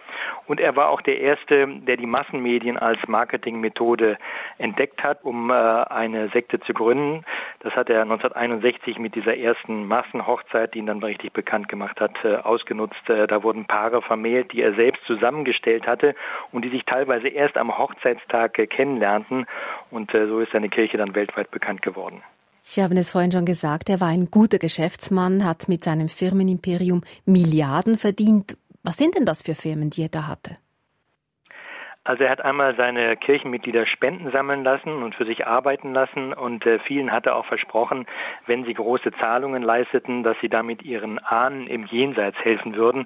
Und 0.47 0.59
er 0.59 0.75
war 0.75 0.89
auch 0.89 1.01
der 1.01 1.19
Erste, 1.19 1.67
der 1.67 1.97
die 1.97 2.07
Massenmedien 2.07 2.79
als 2.79 2.97
Marketingmethode 3.07 4.17
entdeckt 4.57 5.03
hat, 5.03 5.23
um 5.23 5.51
äh, 5.51 5.53
eine 5.53 6.29
Sekte 6.29 6.59
zu 6.59 6.73
gründen. 6.73 7.25
Das 7.59 7.75
hat 7.75 7.91
er 7.91 8.01
1961 8.01 8.97
mit 8.97 9.13
dieser 9.13 9.37
ersten 9.37 9.85
Massenhochzeit, 9.85 10.73
die 10.73 10.79
ihn 10.79 10.87
dann 10.87 11.03
richtig 11.03 11.31
bekannt 11.31 11.69
gemacht 11.69 12.01
hat, 12.01 12.25
ausgenutzt. 12.25 13.03
Da 13.05 13.43
wurden 13.43 13.65
Paare 13.65 14.01
vermählt, 14.01 14.53
die 14.53 14.61
er 14.61 14.73
selbst 14.73 15.03
zusammengestellt 15.05 15.85
hatte 15.85 16.15
und 16.51 16.63
die 16.63 16.69
sich 16.69 16.85
teilweise 16.85 17.27
erst 17.27 17.57
am 17.57 17.77
Hochzeitstag 17.77 18.53
kennenlernten. 18.69 19.45
Und 19.91 20.11
so 20.11 20.38
ist 20.39 20.51
seine 20.51 20.69
Kirche 20.69 20.97
dann 20.97 21.15
weltweit 21.15 21.51
bekannt 21.51 21.81
geworden. 21.81 22.21
Sie 22.61 22.83
haben 22.83 22.97
es 22.97 23.11
vorhin 23.11 23.31
schon 23.31 23.45
gesagt, 23.45 23.89
er 23.89 23.99
war 23.99 24.09
ein 24.09 24.29
guter 24.29 24.59
Geschäftsmann, 24.59 25.45
hat 25.45 25.69
mit 25.69 25.83
seinem 25.83 26.07
Firmenimperium 26.07 27.01
Milliarden 27.25 27.97
verdient. 27.97 28.57
Was 28.83 28.97
sind 28.97 29.15
denn 29.15 29.25
das 29.25 29.41
für 29.41 29.55
Firmen, 29.55 29.89
die 29.89 30.03
er 30.03 30.09
da 30.09 30.27
hatte? 30.27 30.55
Also 32.09 32.23
er 32.23 32.31
hat 32.31 32.43
einmal 32.43 32.75
seine 32.75 33.15
Kirchenmitglieder 33.17 33.85
Spenden 33.85 34.31
sammeln 34.31 34.63
lassen 34.63 35.03
und 35.03 35.13
für 35.13 35.27
sich 35.27 35.45
arbeiten 35.45 35.93
lassen 35.93 36.33
und 36.33 36.65
äh, 36.65 36.79
vielen 36.79 37.11
hat 37.11 37.27
er 37.27 37.35
auch 37.35 37.45
versprochen, 37.45 38.07
wenn 38.47 38.65
sie 38.65 38.73
große 38.73 39.11
Zahlungen 39.19 39.61
leisteten, 39.61 40.23
dass 40.23 40.35
sie 40.39 40.49
damit 40.49 40.81
ihren 40.81 41.19
Ahnen 41.19 41.67
im 41.67 41.85
Jenseits 41.85 42.43
helfen 42.43 42.75
würden. 42.75 43.05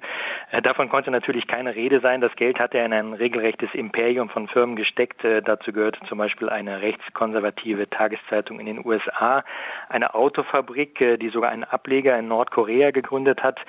Äh, 0.50 0.62
davon 0.62 0.88
konnte 0.88 1.10
natürlich 1.10 1.46
keine 1.46 1.74
Rede 1.74 2.00
sein. 2.00 2.22
Das 2.22 2.34
Geld 2.34 2.58
hat 2.58 2.74
er 2.74 2.86
in 2.86 2.94
ein 2.94 3.12
regelrechtes 3.12 3.74
Imperium 3.74 4.30
von 4.30 4.48
Firmen 4.48 4.74
gesteckt. 4.74 5.22
Äh, 5.22 5.42
dazu 5.42 5.74
gehörte 5.74 6.00
zum 6.06 6.16
Beispiel 6.16 6.48
eine 6.48 6.80
rechtskonservative 6.80 7.90
Tageszeitung 7.90 8.58
in 8.58 8.64
den 8.64 8.86
USA, 8.86 9.44
eine 9.90 10.14
Autofabrik, 10.14 10.98
äh, 11.02 11.16
die 11.18 11.28
sogar 11.28 11.50
einen 11.50 11.64
Ableger 11.64 12.18
in 12.18 12.28
Nordkorea 12.28 12.90
gegründet 12.90 13.42
hat, 13.42 13.60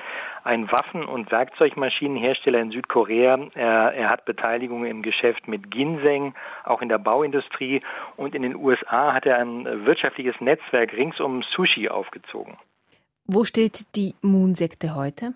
ein 0.46 0.72
Waffen- 0.72 1.04
und 1.04 1.30
Werkzeugmaschinenhersteller 1.30 2.62
in 2.62 2.72
Südkorea. 2.72 3.38
Er, 3.54 3.94
er 3.94 4.10
hat 4.10 4.24
Beteiligung 4.24 4.86
im 4.86 5.02
Geschäft 5.02 5.25
Geschäft 5.26 5.48
mit 5.48 5.72
Ginseng, 5.72 6.36
auch 6.64 6.82
in 6.82 6.90
der 6.90 7.00
Bauindustrie. 7.00 7.82
Und 8.16 8.36
in 8.36 8.44
den 8.44 8.56
USA 8.56 9.14
hat 9.14 9.26
er 9.26 9.40
ein 9.40 9.66
wirtschaftliches 9.86 10.40
Netzwerk 10.40 10.94
rings 10.94 11.20
um 11.20 11.42
Sushi 11.42 11.90
aufgezogen. 11.90 12.58
Wo 13.26 13.44
steht 13.44 13.96
die 13.96 14.14
Moon-Sekte 14.22 14.94
heute? 14.94 15.34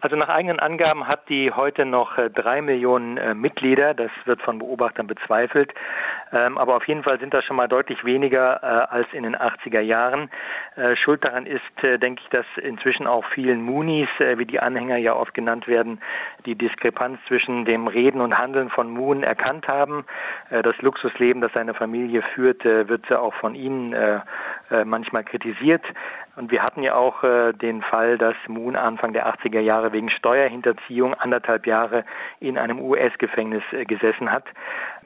Also 0.00 0.14
nach 0.14 0.28
eigenen 0.28 0.60
Angaben 0.60 1.08
hat 1.08 1.28
die 1.28 1.50
heute 1.50 1.84
noch 1.84 2.18
äh, 2.18 2.30
drei 2.30 2.62
Millionen 2.62 3.16
äh, 3.16 3.34
Mitglieder. 3.34 3.94
Das 3.94 4.12
wird 4.26 4.40
von 4.40 4.60
Beobachtern 4.60 5.08
bezweifelt. 5.08 5.74
Ähm, 6.32 6.56
aber 6.56 6.76
auf 6.76 6.86
jeden 6.86 7.02
Fall 7.02 7.18
sind 7.18 7.34
das 7.34 7.44
schon 7.44 7.56
mal 7.56 7.66
deutlich 7.66 8.04
weniger 8.04 8.62
äh, 8.62 8.94
als 8.94 9.12
in 9.12 9.24
den 9.24 9.36
80er 9.36 9.80
Jahren. 9.80 10.30
Schuld 10.94 11.24
daran 11.24 11.46
ist, 11.46 11.62
denke 11.82 12.22
ich, 12.22 12.28
dass 12.28 12.46
inzwischen 12.56 13.08
auch 13.08 13.24
vielen 13.24 13.62
Moonies, 13.62 14.08
wie 14.36 14.44
die 14.44 14.60
Anhänger 14.60 14.96
ja 14.96 15.14
oft 15.14 15.34
genannt 15.34 15.66
werden, 15.66 16.00
die 16.46 16.54
Diskrepanz 16.54 17.18
zwischen 17.26 17.64
dem 17.64 17.88
Reden 17.88 18.20
und 18.20 18.38
Handeln 18.38 18.70
von 18.70 18.88
Moon 18.88 19.24
erkannt 19.24 19.66
haben. 19.66 20.04
Das 20.50 20.80
Luxusleben, 20.80 21.42
das 21.42 21.52
seine 21.52 21.74
Familie 21.74 22.22
führt, 22.22 22.64
wird 22.64 23.12
auch 23.12 23.34
von 23.34 23.56
ihnen 23.56 24.22
manchmal 24.84 25.24
kritisiert. 25.24 25.82
Und 26.38 26.52
wir 26.52 26.62
hatten 26.62 26.84
ja 26.84 26.94
auch 26.94 27.24
äh, 27.24 27.52
den 27.52 27.82
Fall, 27.82 28.16
dass 28.16 28.36
Moon 28.46 28.76
Anfang 28.76 29.12
der 29.12 29.26
80er 29.26 29.58
Jahre 29.58 29.92
wegen 29.92 30.08
Steuerhinterziehung 30.08 31.14
anderthalb 31.14 31.66
Jahre 31.66 32.04
in 32.38 32.56
einem 32.56 32.78
US-Gefängnis 32.80 33.64
äh, 33.72 33.84
gesessen 33.84 34.30
hat. 34.30 34.44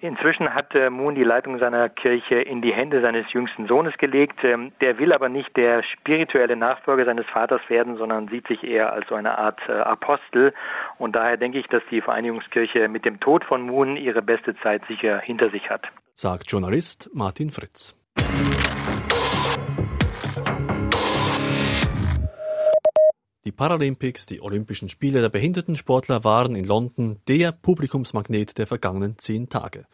Inzwischen 0.01 0.55
hat 0.55 0.75
äh, 0.75 0.91
Moon 0.91 1.15
die 1.15 1.25
Leitung 1.25 1.57
seiner 1.59 1.89
Kirche 1.89 2.35
in 2.35 2.61
die 2.61 2.75
Hände 2.75 3.01
seines 3.01 3.33
jüngsten 3.33 3.67
Sohnes 3.67 3.97
gelegt. 3.97 4.45
Ähm, 4.45 4.73
der 4.83 4.99
will 4.99 5.11
aber 5.11 5.31
nicht 5.31 5.57
der 5.57 5.83
spirituelle 5.83 6.55
Nachfolger 6.55 7.07
seines 7.07 7.25
Vaters 7.25 7.62
werden, 7.69 7.97
sondern 7.97 8.29
sieht 8.29 8.47
sich 8.47 8.62
eher 8.62 8.93
als 8.93 9.09
so 9.09 9.15
eine 9.15 9.39
Art 9.39 9.61
äh, 9.71 9.73
Apostel. 9.73 10.53
Und 10.99 11.17
daher 11.17 11.39
denke 11.39 11.59
ich, 11.59 11.67
dass 11.67 11.83
die 11.91 12.03
Vereinigungskirche 12.03 12.89
mit 12.89 13.07
dem 13.07 13.21
Tod 13.21 13.43
von 13.45 13.62
Moon 13.62 13.97
ihre 13.97 14.21
beste 14.21 14.55
Zeit 14.57 14.83
sicher 14.87 15.19
hinter 15.19 15.49
sich 15.49 15.71
hat. 15.71 15.89
Sagt 16.12 16.51
Journalist 16.51 17.09
Martin 17.15 17.51
Fritz. 17.51 17.95
Die 23.44 23.50
Paralympics, 23.50 24.26
die 24.26 24.40
Olympischen 24.40 24.88
Spiele 24.88 25.20
der 25.20 25.28
Behindertensportler, 25.28 26.22
waren 26.22 26.54
in 26.54 26.64
London 26.64 27.18
der 27.26 27.50
Publikumsmagnet 27.50 28.56
der 28.56 28.68
vergangenen 28.68 29.18
zehn 29.18 29.49
Tage. 29.49 29.84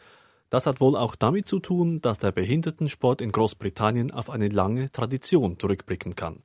Das 0.50 0.66
hat 0.66 0.82
wohl 0.82 0.94
auch 0.94 1.14
damit 1.14 1.48
zu 1.48 1.58
tun, 1.58 2.02
dass 2.02 2.18
der 2.18 2.30
Behindertensport 2.30 3.22
in 3.22 3.32
Großbritannien 3.32 4.10
auf 4.10 4.28
eine 4.28 4.48
lange 4.48 4.92
Tradition 4.92 5.58
zurückblicken 5.58 6.14
kann. 6.14 6.42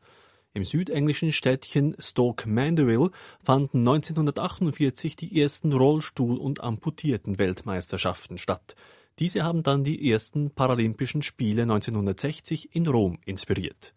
Im 0.54 0.64
südenglischen 0.64 1.34
Städtchen 1.34 1.94
Stoke 2.00 2.48
Mandeville 2.48 3.12
fanden 3.44 3.80
1948 3.80 5.18
die 5.18 5.42
ersten 5.42 5.74
Rollstuhl- 5.74 6.38
und 6.38 6.62
Amputierten-Weltmeisterschaften 6.62 8.38
statt. 8.38 8.76
Diese 9.20 9.44
haben 9.44 9.64
dann 9.64 9.84
die 9.84 10.10
ersten 10.10 10.52
Paralympischen 10.52 11.22
Spiele 11.22 11.64
1960 11.64 12.74
in 12.74 12.88
Rom 12.88 13.20
inspiriert. 13.26 13.94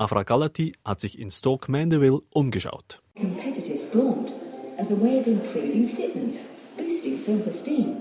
Afra 0.00 0.22
Galati 0.22 0.72
hat 0.82 0.98
sich 0.98 1.18
in 1.18 1.30
Stoke 1.30 1.70
Mandeville 1.70 2.20
umgeschaut. 2.32 3.02
Competitive 3.16 3.76
sport 3.76 4.32
as 4.78 4.90
a 4.90 4.98
way 4.98 5.20
of 5.20 5.26
improving 5.26 5.86
fitness, 5.86 6.46
boosting 6.78 7.18
self-esteem 7.18 7.96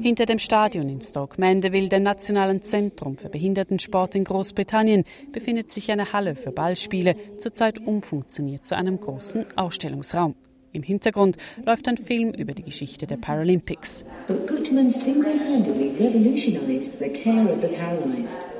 hinter 0.00 0.26
dem 0.26 0.38
Stadion 0.40 0.88
in 0.88 1.00
Stoke 1.00 1.40
Mandeville, 1.40 1.88
dem 1.88 2.02
Nationalen 2.02 2.62
Zentrum 2.62 3.16
für 3.16 3.28
Behindertensport 3.28 4.16
in 4.16 4.24
Großbritannien, 4.24 5.04
befindet 5.30 5.70
sich 5.70 5.92
eine 5.92 6.12
Halle 6.12 6.34
für 6.34 6.50
Ballspiele, 6.50 7.14
zurzeit 7.38 7.78
umfunktioniert 7.78 8.64
zu 8.64 8.76
einem 8.76 8.98
großen 8.98 9.56
Ausstellungsraum. 9.56 10.34
Im 10.72 10.82
Hintergrund 10.82 11.36
läuft 11.64 11.86
ein 11.86 11.96
Film 11.96 12.32
über 12.32 12.54
die 12.54 12.64
Geschichte 12.64 13.06
der 13.06 13.18
Paralympics. 13.18 14.04
But 14.26 14.48
Goodman 14.48 14.90
single-handedly 14.90 15.92
revolutionized 16.00 16.98
the 16.98 17.08
care 17.08 17.48
of 17.48 17.60
the 17.60 17.68
paralyzed. 17.68 18.51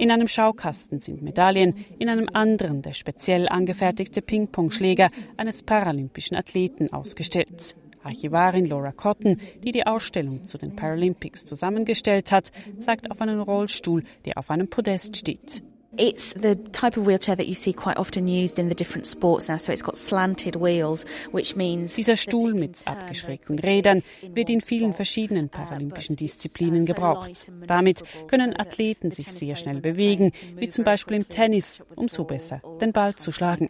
In 0.00 0.10
einem 0.10 0.28
Schaukasten 0.28 0.98
sind 1.00 1.20
Medaillen, 1.20 1.74
in 1.98 2.08
einem 2.08 2.30
anderen 2.32 2.80
der 2.80 2.94
speziell 2.94 3.46
angefertigte 3.50 4.22
Ping-Pong-Schläger 4.22 5.10
eines 5.36 5.62
paralympischen 5.62 6.38
Athleten 6.38 6.90
ausgestellt. 6.90 7.74
Archivarin 8.02 8.64
Laura 8.64 8.92
Cotton, 8.92 9.36
die 9.62 9.72
die 9.72 9.86
Ausstellung 9.86 10.44
zu 10.44 10.56
den 10.56 10.74
Paralympics 10.74 11.44
zusammengestellt 11.44 12.32
hat, 12.32 12.50
zeigt 12.78 13.10
auf 13.10 13.20
einen 13.20 13.40
Rollstuhl, 13.40 14.02
der 14.24 14.38
auf 14.38 14.50
einem 14.50 14.70
Podest 14.70 15.18
steht. 15.18 15.62
It's 15.96 16.34
the 16.34 16.54
type 16.70 16.96
of 16.96 17.06
wheelchair 17.06 17.36
that 17.36 17.48
you 17.48 17.54
see 17.54 17.72
quite 17.72 17.98
often 17.98 18.28
used 18.28 18.60
in 18.60 18.68
the 18.68 18.76
different 18.76 19.06
sports 19.06 19.48
now. 19.48 19.56
So 19.56 19.72
it's 19.72 19.82
got 19.82 19.96
slanted 19.96 20.54
wheels, 20.54 21.04
which 21.32 21.56
means 21.56 21.94
Dieser 21.96 22.16
Stuhl 22.16 22.54
mit 22.54 22.86
abgeschrägten 22.86 23.58
Rädern 23.58 24.02
wird 24.32 24.50
in 24.50 24.60
vielen 24.60 24.94
verschiedenen 24.94 25.48
paralympischen 25.48 26.14
Disziplinen 26.14 26.86
gebraucht. 26.86 27.50
Damit 27.66 28.04
können 28.28 28.58
Athleten 28.58 29.10
sich 29.10 29.32
sehr 29.32 29.56
schnell 29.56 29.80
bewegen, 29.80 30.30
wie 30.56 30.68
zum 30.68 30.84
Beispiel 30.84 31.16
im 31.16 31.28
Tennis, 31.28 31.80
um 31.96 32.08
so 32.08 32.22
besser 32.24 32.62
den 32.80 32.92
Ball 32.92 33.16
zu 33.16 33.32
schlagen. 33.32 33.68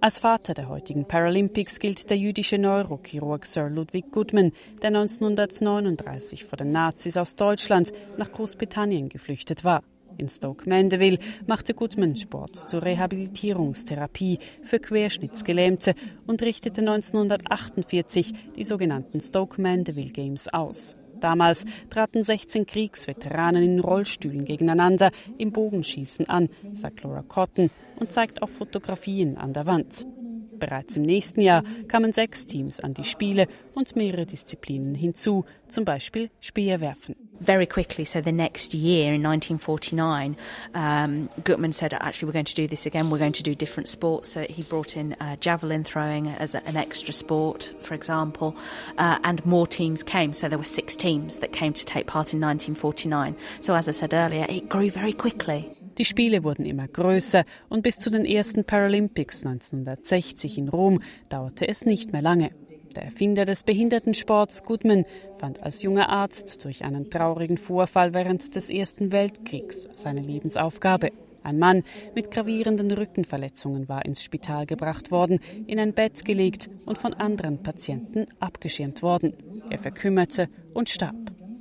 Als 0.00 0.20
Vater 0.20 0.54
der 0.54 0.68
heutigen 0.68 1.06
Paralympics 1.06 1.78
gilt 1.78 2.08
der 2.08 2.16
jüdische 2.16 2.56
Neurochirurg 2.56 3.44
Sir 3.44 3.68
Ludwig 3.68 4.12
Goodman, 4.12 4.52
der 4.80 4.88
1939 4.88 6.44
vor 6.44 6.56
den 6.56 6.70
Nazis 6.70 7.16
aus 7.16 7.36
Deutschland 7.36 7.92
nach 8.16 8.30
Großbritannien 8.30 9.08
geflüchtet 9.08 9.64
war. 9.64 9.82
In 10.18 10.28
Stoke 10.28 10.68
Mandeville 10.68 11.18
machte 11.46 11.74
Goodman 11.74 12.16
Sport 12.16 12.56
zur 12.56 12.82
Rehabilitierungstherapie 12.82 14.40
für 14.62 14.80
Querschnittsgelähmte 14.80 15.94
und 16.26 16.42
richtete 16.42 16.80
1948 16.80 18.32
die 18.56 18.64
sogenannten 18.64 19.20
Stoke 19.20 19.62
Mandeville 19.62 20.10
Games 20.10 20.48
aus. 20.52 20.96
Damals 21.20 21.64
traten 21.88 22.24
16 22.24 22.66
Kriegsveteranen 22.66 23.62
in 23.62 23.80
Rollstühlen 23.80 24.44
gegeneinander 24.44 25.12
im 25.38 25.52
Bogenschießen 25.52 26.28
an, 26.28 26.48
sagt 26.72 27.04
Laura 27.04 27.22
Cotton 27.22 27.70
und 28.00 28.12
zeigt 28.12 28.42
auch 28.42 28.48
Fotografien 28.48 29.36
an 29.36 29.52
der 29.52 29.66
Wand. 29.66 30.04
Bereits 30.58 30.96
im 30.96 31.02
nächsten 31.02 31.40
Jahr 31.40 31.62
kamen 31.86 32.12
sechs 32.12 32.44
Teams 32.44 32.80
an 32.80 32.94
die 32.94 33.04
Spiele 33.04 33.46
und 33.74 33.94
mehrere 33.94 34.26
Disziplinen 34.26 34.96
hinzu, 34.96 35.44
zum 35.68 35.84
Beispiel 35.84 36.30
Speerwerfen. 36.40 37.14
Very 37.40 37.66
quickly, 37.66 38.04
so 38.04 38.20
the 38.20 38.32
next 38.32 38.74
year 38.74 39.14
in 39.14 39.22
1949, 39.22 40.36
um, 40.74 41.28
Gutman 41.44 41.72
said, 41.72 41.94
actually, 41.94 42.26
we're 42.26 42.32
going 42.32 42.44
to 42.44 42.54
do 42.54 42.66
this 42.66 42.86
again. 42.86 43.10
We're 43.10 43.18
going 43.18 43.32
to 43.32 43.42
do 43.42 43.54
different 43.54 43.88
sports. 43.88 44.30
So 44.30 44.42
he 44.42 44.62
brought 44.62 44.96
in 44.96 45.14
uh, 45.14 45.36
javelin 45.36 45.84
throwing 45.84 46.28
as 46.28 46.54
a, 46.54 46.66
an 46.66 46.76
extra 46.76 47.12
sport, 47.12 47.72
for 47.80 47.94
example, 47.94 48.56
uh, 48.98 49.18
and 49.24 49.44
more 49.46 49.66
teams 49.66 50.02
came. 50.02 50.32
So 50.32 50.48
there 50.48 50.58
were 50.58 50.64
six 50.64 50.96
teams 50.96 51.38
that 51.38 51.52
came 51.52 51.72
to 51.72 51.84
take 51.84 52.06
part 52.06 52.32
in 52.32 52.40
1949. 52.40 53.36
So 53.60 53.74
as 53.74 53.88
I 53.88 53.92
said 53.92 54.14
earlier, 54.14 54.46
it 54.48 54.68
grew 54.68 54.90
very 54.90 55.12
quickly. 55.12 55.70
Die 55.98 56.04
Spiele 56.04 56.44
wurden 56.44 56.64
immer 56.64 56.86
größer 56.86 57.44
und 57.68 57.82
bis 57.82 57.98
zu 57.98 58.08
den 58.10 58.24
ersten 58.24 58.64
Paralympics 58.64 59.44
1960 59.44 60.58
in 60.58 60.68
Rom 60.68 61.00
dauerte 61.28 61.66
es 61.66 61.84
nicht 61.84 62.12
mehr 62.12 62.22
lange. 62.22 62.50
Der 62.98 63.04
Erfinder 63.04 63.44
des 63.44 63.62
Behindertensports 63.62 64.64
Goodman 64.64 65.04
fand 65.36 65.62
als 65.62 65.82
junger 65.82 66.08
Arzt 66.08 66.64
durch 66.64 66.82
einen 66.82 67.10
traurigen 67.10 67.56
Vorfall 67.56 68.12
während 68.12 68.56
des 68.56 68.70
Ersten 68.70 69.12
Weltkriegs 69.12 69.86
seine 69.92 70.20
Lebensaufgabe. 70.20 71.12
Ein 71.44 71.60
Mann 71.60 71.84
mit 72.16 72.32
gravierenden 72.32 72.90
Rückenverletzungen 72.90 73.88
war 73.88 74.04
ins 74.04 74.24
Spital 74.24 74.66
gebracht 74.66 75.12
worden, 75.12 75.38
in 75.68 75.78
ein 75.78 75.92
Bett 75.92 76.24
gelegt 76.24 76.70
und 76.86 76.98
von 76.98 77.14
anderen 77.14 77.62
Patienten 77.62 78.26
abgeschirmt 78.40 79.00
worden. 79.04 79.34
Er 79.70 79.78
verkümmerte 79.78 80.48
und 80.74 80.88
starb. 80.88 81.14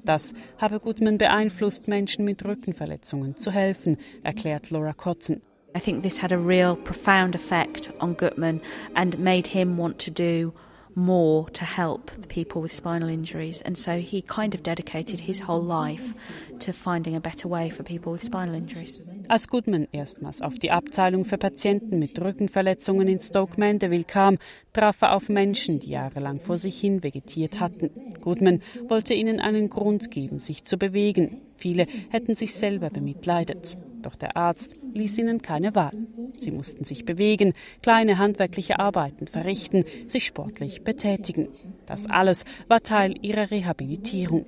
Das 0.05 0.33
habe 0.57 0.79
Goodman 0.79 1.19
beeinflusst, 1.19 1.87
Menschen 1.87 2.25
mit 2.25 2.43
Rückenverletzungen 2.43 3.35
zu 3.35 3.51
helfen, 3.51 3.97
erklärt 4.23 4.71
Laura 4.71 4.93
Cotton. 4.93 5.43
I 5.75 5.79
think 5.79 6.01
this 6.01 6.23
had 6.23 6.33
a 6.33 6.37
real 6.37 6.75
profound 6.75 7.35
effect 7.35 7.93
on 7.99 8.17
Gutman 8.17 8.59
and 8.95 9.19
made 9.19 9.47
him 9.47 9.77
want 9.77 10.03
to 10.03 10.09
do 10.09 10.51
more 10.97 11.47
to 11.51 11.63
help 11.63 12.11
the 12.11 12.27
people 12.27 12.61
with 12.61 12.73
spinal 12.73 13.07
injuries. 13.07 13.61
And 13.61 13.77
so 13.77 13.99
he 13.99 14.21
kind 14.21 14.55
of 14.55 14.63
dedicated 14.63 15.21
his 15.21 15.39
whole 15.41 15.61
life 15.61 16.13
to 16.59 16.73
finding 16.73 17.15
a 17.15 17.21
better 17.21 17.47
way 17.47 17.69
for 17.69 17.83
people 17.83 18.11
with 18.11 18.23
spinal 18.23 18.55
injuries. 18.55 18.99
Als 19.29 19.49
Goodman 19.49 19.87
erstmals 19.91 20.41
auf 20.41 20.57
die 20.57 20.71
Abteilung 20.71 21.25
für 21.25 21.37
Patienten 21.37 21.99
mit 21.99 22.19
Rückenverletzungen 22.21 23.09
in 23.09 23.19
Stoke 23.19 23.59
Mandeville 23.59 24.05
kam, 24.05 24.37
traf 24.71 25.01
er 25.01 25.15
auf 25.15 25.27
Menschen, 25.27 25.79
die 25.79 25.89
jahrelang 25.89 26.39
vor 26.39 26.55
sich 26.55 26.79
hin 26.79 27.03
vegetiert 27.03 27.59
hatten. 27.59 27.89
Goodman 28.21 28.61
wollte 28.87 29.13
ihnen 29.13 29.41
einen 29.41 29.69
Grund 29.69 30.11
geben, 30.11 30.39
sich 30.39 30.63
zu 30.63 30.77
bewegen. 30.77 31.41
Viele 31.55 31.87
hätten 32.09 32.35
sich 32.35 32.53
selber 32.53 32.89
bemitleidet. 32.89 33.77
Doch 34.01 34.15
der 34.15 34.37
Arzt 34.37 34.77
ließ 34.93 35.17
ihnen 35.17 35.41
keine 35.41 35.75
Wahl. 35.75 35.93
Sie 36.39 36.51
mussten 36.51 36.85
sich 36.85 37.03
bewegen, 37.03 37.53
kleine 37.81 38.19
handwerkliche 38.19 38.79
Arbeiten 38.79 39.27
verrichten, 39.27 39.83
sich 40.05 40.25
sportlich 40.25 40.83
betätigen. 40.83 41.49
Das 41.85 42.09
alles 42.09 42.45
war 42.69 42.81
Teil 42.81 43.15
ihrer 43.21 43.51
Rehabilitierung. 43.51 44.45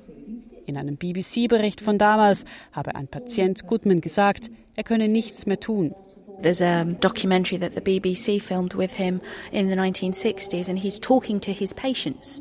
In 0.70 0.78
einem 0.78 0.98
BBC-Bericht 0.98 1.82
von 1.82 1.98
damals 1.98 2.46
habe 2.72 2.94
ein 2.94 3.08
Patient 3.08 3.66
Goodman 3.66 4.02
gesagt, 4.02 4.52
er 4.80 4.84
könne 4.84 5.10
nichts 5.10 5.46
mehr 5.46 5.60
tun. 5.60 5.94
There's 6.42 6.62
a 6.62 6.86
documentary 7.02 7.58
that 7.58 7.76
the 7.76 7.82
BBC 7.82 8.42
filmed 8.42 8.74
with 8.74 8.94
him 8.94 9.20
in 9.52 9.68
the 9.68 9.76
1960s, 9.76 10.70
and 10.70 10.80
he's 10.80 11.00
talking 11.00 11.42
to 11.42 11.52
his 11.52 11.74
patients. 11.74 12.40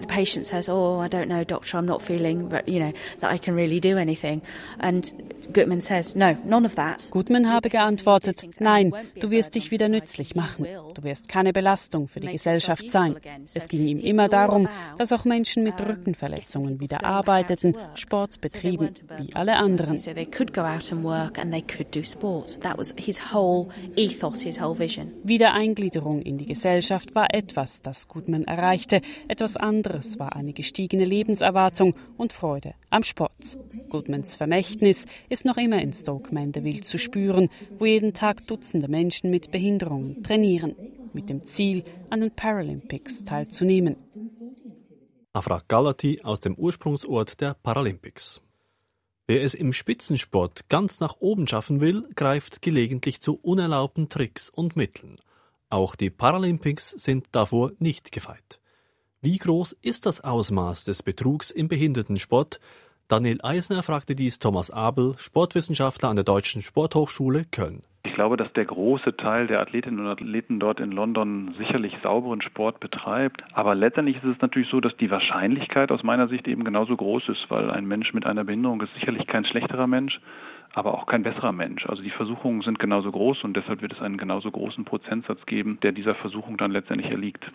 The 0.00 0.06
patient 0.06 0.46
says, 0.46 0.68
"Oh, 0.68 1.02
I 1.04 1.08
don't 1.08 1.26
know, 1.26 1.44
doctor, 1.44 1.78
I'm 1.78 1.86
not 1.86 2.02
feeling, 2.02 2.50
you 2.66 2.80
know, 2.80 2.92
that 3.20 3.32
I 3.32 3.38
can 3.38 3.54
really 3.54 3.80
do 3.80 3.96
anything," 3.96 4.42
and 4.78 5.14
Goodman 5.52 5.80
says, 5.80 6.14
"No, 6.14 6.36
none 6.44 6.66
of 6.66 6.74
that." 6.76 7.10
Goodman 7.10 7.52
habe 7.52 7.68
geantwortet, 7.68 8.44
nein, 8.60 8.92
du 9.20 9.30
wirst 9.30 9.54
dich 9.54 9.70
wieder 9.70 9.88
nützlich 9.88 10.34
machen. 10.34 10.66
Du 10.94 11.02
wirst 11.02 11.28
keine 11.28 11.52
Belastung 11.52 12.08
für 12.08 12.20
die 12.20 12.28
Gesellschaft 12.28 12.90
sein. 12.90 13.16
Es 13.54 13.68
ging 13.68 13.86
ihm 13.86 13.98
immer 14.00 14.28
darum, 14.28 14.68
dass 14.96 15.12
auch 15.12 15.24
Menschen 15.24 15.62
mit 15.62 15.80
Rückenverletzungen 15.80 16.80
wieder 16.80 17.04
arbeiteten, 17.04 17.76
Sport 17.94 18.40
betrieben, 18.40 18.90
wie 19.18 19.34
alle 19.34 19.56
anderen. 19.56 19.98
Wiedereingliederung 25.24 26.22
in 26.22 26.38
die 26.38 26.46
Gesellschaft 26.46 27.14
war 27.14 27.34
etwas, 27.34 27.82
das 27.82 28.08
Goodman 28.08 28.44
erreichte. 28.44 29.00
Etwas 29.28 29.56
anderes 29.56 29.73
war 30.18 30.36
eine 30.36 30.52
gestiegene 30.52 31.04
Lebenserwartung 31.04 31.96
und 32.16 32.32
Freude 32.32 32.74
am 32.90 33.02
Sport. 33.02 33.58
Goodmans 33.88 34.36
Vermächtnis 34.36 35.06
ist 35.28 35.44
noch 35.44 35.56
immer 35.56 35.82
in 35.82 35.92
Stoke 35.92 36.32
Mandeville 36.32 36.82
zu 36.82 36.98
spüren, 36.98 37.48
wo 37.78 37.86
jeden 37.86 38.14
Tag 38.14 38.46
Dutzende 38.46 38.88
Menschen 38.88 39.30
mit 39.30 39.50
Behinderungen 39.50 40.22
trainieren, 40.22 40.76
mit 41.12 41.28
dem 41.28 41.44
Ziel, 41.44 41.82
an 42.10 42.20
den 42.20 42.30
Paralympics 42.30 43.24
teilzunehmen. 43.24 43.96
Afra 45.32 45.60
Galati 45.66 46.20
aus 46.22 46.40
dem 46.40 46.54
Ursprungsort 46.54 47.40
der 47.40 47.54
Paralympics. 47.54 48.40
Wer 49.26 49.42
es 49.42 49.54
im 49.54 49.72
Spitzensport 49.72 50.68
ganz 50.68 51.00
nach 51.00 51.16
oben 51.18 51.48
schaffen 51.48 51.80
will, 51.80 52.06
greift 52.14 52.62
gelegentlich 52.62 53.20
zu 53.20 53.40
unerlaubten 53.40 54.08
Tricks 54.08 54.50
und 54.50 54.76
Mitteln. 54.76 55.16
Auch 55.70 55.96
die 55.96 56.10
Paralympics 56.10 56.90
sind 56.90 57.26
davor 57.32 57.72
nicht 57.78 58.12
gefeit. 58.12 58.60
Wie 59.24 59.38
groß 59.38 59.72
ist 59.80 60.04
das 60.04 60.22
Ausmaß 60.22 60.84
des 60.84 61.02
Betrugs 61.02 61.50
im 61.50 61.66
Behindertensport? 61.66 62.60
Daniel 63.08 63.40
Eisner 63.42 63.82
fragte 63.82 64.14
dies 64.14 64.38
Thomas 64.38 64.70
Abel, 64.70 65.14
Sportwissenschaftler 65.16 66.10
an 66.10 66.16
der 66.16 66.26
Deutschen 66.26 66.60
Sporthochschule 66.60 67.46
Köln. 67.50 67.84
Ich 68.02 68.12
glaube, 68.12 68.36
dass 68.36 68.52
der 68.52 68.66
große 68.66 69.16
Teil 69.16 69.46
der 69.46 69.62
Athletinnen 69.62 70.00
und 70.00 70.08
Athleten 70.08 70.60
dort 70.60 70.78
in 70.78 70.92
London 70.92 71.54
sicherlich 71.56 71.96
sauberen 72.02 72.42
Sport 72.42 72.80
betreibt. 72.80 73.44
Aber 73.54 73.74
letztendlich 73.74 74.18
ist 74.18 74.24
es 74.24 74.42
natürlich 74.42 74.68
so, 74.68 74.82
dass 74.82 74.94
die 74.98 75.10
Wahrscheinlichkeit 75.10 75.90
aus 75.90 76.02
meiner 76.02 76.28
Sicht 76.28 76.46
eben 76.46 76.62
genauso 76.62 76.94
groß 76.94 77.30
ist, 77.30 77.46
weil 77.48 77.70
ein 77.70 77.86
Mensch 77.86 78.12
mit 78.12 78.26
einer 78.26 78.44
Behinderung 78.44 78.82
ist 78.82 78.92
sicherlich 78.92 79.26
kein 79.26 79.46
schlechterer 79.46 79.86
Mensch, 79.86 80.20
aber 80.74 80.92
auch 80.92 81.06
kein 81.06 81.22
besserer 81.22 81.52
Mensch. 81.52 81.86
Also 81.86 82.02
die 82.02 82.10
Versuchungen 82.10 82.60
sind 82.60 82.78
genauso 82.78 83.10
groß 83.10 83.44
und 83.44 83.56
deshalb 83.56 83.80
wird 83.80 83.94
es 83.94 84.02
einen 84.02 84.18
genauso 84.18 84.50
großen 84.50 84.84
Prozentsatz 84.84 85.46
geben, 85.46 85.78
der 85.82 85.92
dieser 85.92 86.14
Versuchung 86.14 86.58
dann 86.58 86.72
letztendlich 86.72 87.10
erliegt. 87.10 87.50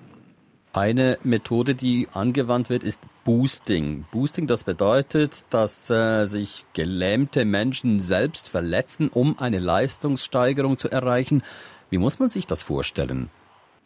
Eine 0.72 1.18
Methode, 1.24 1.74
die 1.74 2.08
angewandt 2.14 2.70
wird, 2.70 2.84
ist 2.84 3.02
Boosting. 3.24 4.06
Boosting, 4.12 4.46
das 4.46 4.64
bedeutet, 4.64 5.44
dass 5.50 5.90
äh, 5.90 6.26
sich 6.26 6.66
gelähmte 6.74 7.44
Menschen 7.44 8.00
selbst 8.00 8.50
verletzen, 8.50 9.10
um 9.10 9.40
eine 9.40 9.58
Leistungssteigerung 9.58 10.78
zu 10.78 10.90
erreichen. 10.90 11.42
Wie 11.90 11.98
muss 11.98 12.20
man 12.20 12.30
sich 12.30 12.46
das 12.46 12.62
vorstellen? 12.62 13.32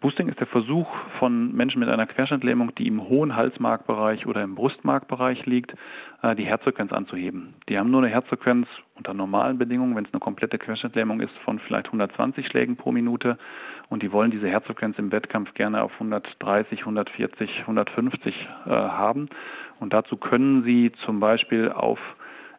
Boosting 0.03 0.27
ist 0.27 0.41
der 0.41 0.47
Versuch 0.47 0.93
von 1.17 1.55
Menschen 1.55 1.79
mit 1.79 1.87
einer 1.87 2.05
Querschnittlähmung, 2.05 2.75
die 2.75 2.87
im 2.87 3.07
hohen 3.07 3.37
Halsmarkbereich 3.37 4.27
oder 4.27 4.43
im 4.43 4.53
Brustmarkbereich 4.53 5.45
liegt, 5.45 5.75
äh, 6.21 6.35
die 6.35 6.43
Herzfrequenz 6.43 6.91
anzuheben. 6.91 7.53
Die 7.69 7.79
haben 7.79 7.89
nur 7.89 8.01
eine 8.01 8.11
Herzfrequenz 8.11 8.67
unter 8.95 9.13
normalen 9.13 9.57
Bedingungen, 9.57 9.95
wenn 9.95 10.03
es 10.03 10.11
eine 10.11 10.19
komplette 10.19 10.57
Querschnittlähmung 10.57 11.21
ist, 11.21 11.37
von 11.45 11.57
vielleicht 11.57 11.85
120 11.85 12.47
Schlägen 12.47 12.75
pro 12.75 12.91
Minute 12.91 13.37
und 13.87 14.03
die 14.03 14.11
wollen 14.11 14.29
diese 14.29 14.49
Herzfrequenz 14.49 14.99
im 14.99 15.09
Wettkampf 15.13 15.53
gerne 15.53 15.81
auf 15.81 15.93
130, 15.93 16.81
140, 16.81 17.61
150 17.61 18.49
äh, 18.65 18.69
haben 18.71 19.29
und 19.79 19.93
dazu 19.93 20.17
können 20.17 20.65
sie 20.65 20.91
zum 20.91 21.21
Beispiel 21.21 21.71
auf 21.71 21.99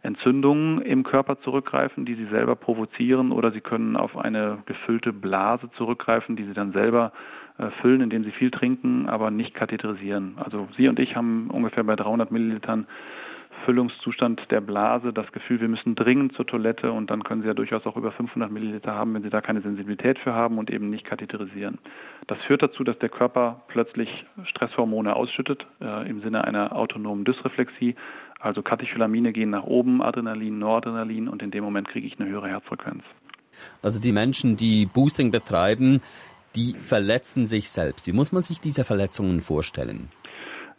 Entzündungen 0.04 0.82
im 0.82 1.02
Körper 1.02 1.40
zurückgreifen, 1.40 2.04
die 2.04 2.14
sie 2.14 2.26
selber 2.26 2.56
provozieren, 2.56 3.32
oder 3.32 3.52
sie 3.52 3.60
können 3.60 3.96
auf 3.96 4.16
eine 4.16 4.58
gefüllte 4.66 5.12
Blase 5.12 5.70
zurückgreifen, 5.72 6.36
die 6.36 6.44
sie 6.44 6.52
dann 6.52 6.72
selber 6.72 7.12
äh, 7.58 7.70
füllen, 7.80 8.02
indem 8.02 8.22
sie 8.22 8.30
viel 8.30 8.50
trinken, 8.50 9.08
aber 9.08 9.30
nicht 9.30 9.54
katheterisieren. 9.54 10.34
Also 10.36 10.68
Sie 10.76 10.88
und 10.88 10.98
ich 10.98 11.16
haben 11.16 11.50
ungefähr 11.50 11.84
bei 11.84 11.96
300 11.96 12.30
Millilitern 12.30 12.86
Füllungszustand 13.64 14.50
der 14.50 14.60
Blase 14.60 15.12
das 15.12 15.30
Gefühl, 15.32 15.60
wir 15.60 15.68
müssen 15.68 15.94
dringend 15.94 16.34
zur 16.34 16.46
Toilette 16.46 16.92
und 16.92 17.10
dann 17.10 17.22
können 17.22 17.42
Sie 17.42 17.48
ja 17.48 17.54
durchaus 17.54 17.86
auch 17.86 17.96
über 17.96 18.12
500 18.12 18.50
Milliliter 18.50 18.94
haben, 18.94 19.14
wenn 19.14 19.22
Sie 19.22 19.30
da 19.30 19.40
keine 19.40 19.60
Sensibilität 19.60 20.18
für 20.18 20.34
haben 20.34 20.58
und 20.58 20.70
eben 20.70 20.90
nicht 20.90 21.06
katheterisieren. 21.06 21.78
Das 22.26 22.42
führt 22.42 22.62
dazu, 22.62 22.84
dass 22.84 22.98
der 22.98 23.08
Körper 23.08 23.62
plötzlich 23.68 24.26
Stresshormone 24.44 25.14
ausschüttet 25.16 25.66
äh, 25.80 26.08
im 26.08 26.20
Sinne 26.20 26.44
einer 26.44 26.76
autonomen 26.76 27.24
Dysreflexie. 27.24 27.94
Also 28.44 28.60
Katecholamine 28.60 29.32
gehen 29.32 29.48
nach 29.48 29.64
oben, 29.64 30.02
Adrenalin, 30.02 30.58
Noradrenalin 30.58 31.28
und 31.28 31.42
in 31.42 31.50
dem 31.50 31.64
Moment 31.64 31.88
kriege 31.88 32.06
ich 32.06 32.20
eine 32.20 32.28
höhere 32.28 32.48
Herzfrequenz. 32.48 33.02
Also 33.80 33.98
die 34.00 34.12
Menschen, 34.12 34.56
die 34.56 34.84
Boosting 34.84 35.30
betreiben, 35.30 36.02
die 36.54 36.74
verletzen 36.74 37.46
sich 37.46 37.70
selbst. 37.70 38.06
Wie 38.06 38.12
muss 38.12 38.32
man 38.32 38.42
sich 38.42 38.60
diese 38.60 38.84
Verletzungen 38.84 39.40
vorstellen? 39.40 40.10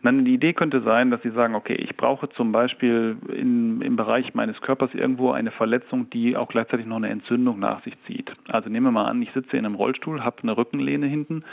Nein, 0.04 0.26
die 0.26 0.36
Idee 0.36 0.54
könnte 0.54 0.84
sein, 0.84 1.10
dass 1.10 1.24
Sie 1.24 1.32
sagen, 1.32 1.56
okay, 1.56 1.74
ich 1.74 1.98
brauche 1.98 2.30
zum 2.30 2.52
Beispiel 2.52 3.18
in, 3.36 3.82
im 3.82 3.96
Bereich 3.96 4.36
meines 4.36 4.62
Körpers 4.62 4.94
irgendwo 4.94 5.32
eine 5.32 5.50
Verletzung, 5.50 6.12
die 6.12 6.38
auch 6.38 6.50
gleichzeitig 6.50 6.86
noch 6.86 6.98
eine 6.98 7.10
Entzündung 7.10 7.58
nach 7.58 7.84
sich 7.84 7.96
zieht. 8.06 8.32
Also 8.48 8.70
nehmen 8.70 8.86
wir 8.86 8.92
mal 8.92 9.06
an, 9.06 9.24
ich 9.24 9.32
sitze 9.32 9.58
in 9.58 9.66
einem 9.66 9.74
Rollstuhl, 9.74 10.24
habe 10.24 10.44
eine 10.44 10.56
Rückenlehne 10.56 11.08
hinten, 11.08 11.44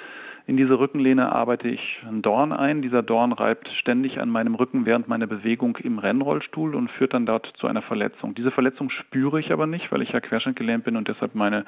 in 0.46 0.56
diese 0.56 0.78
Rückenlehne 0.78 1.30
arbeite 1.30 1.68
ich 1.68 2.02
einen 2.06 2.20
Dorn 2.20 2.52
ein. 2.52 2.82
Dieser 2.82 3.02
Dorn 3.02 3.32
reibt 3.32 3.68
ständig 3.68 4.20
an 4.20 4.28
meinem 4.28 4.56
Rücken 4.56 4.86
während 4.86 5.06
meiner 5.06 5.28
Bewegung 5.28 5.76
im 5.76 5.98
Rennrollstuhl 5.98 6.74
und 6.74 6.90
führt 6.90 7.14
dann 7.14 7.26
dort 7.26 7.46
zu 7.56 7.68
einer 7.68 7.82
Verletzung. 7.82 8.34
Diese 8.34 8.50
Verletzung 8.50 8.90
spüre 8.90 9.38
ich 9.38 9.52
aber 9.52 9.66
nicht, 9.66 9.92
weil 9.92 10.02
ich 10.02 10.10
ja 10.10 10.20
querschnittgelähmt 10.20 10.84
bin 10.84 10.96
und 10.96 11.06
deshalb 11.06 11.36
meine 11.36 11.64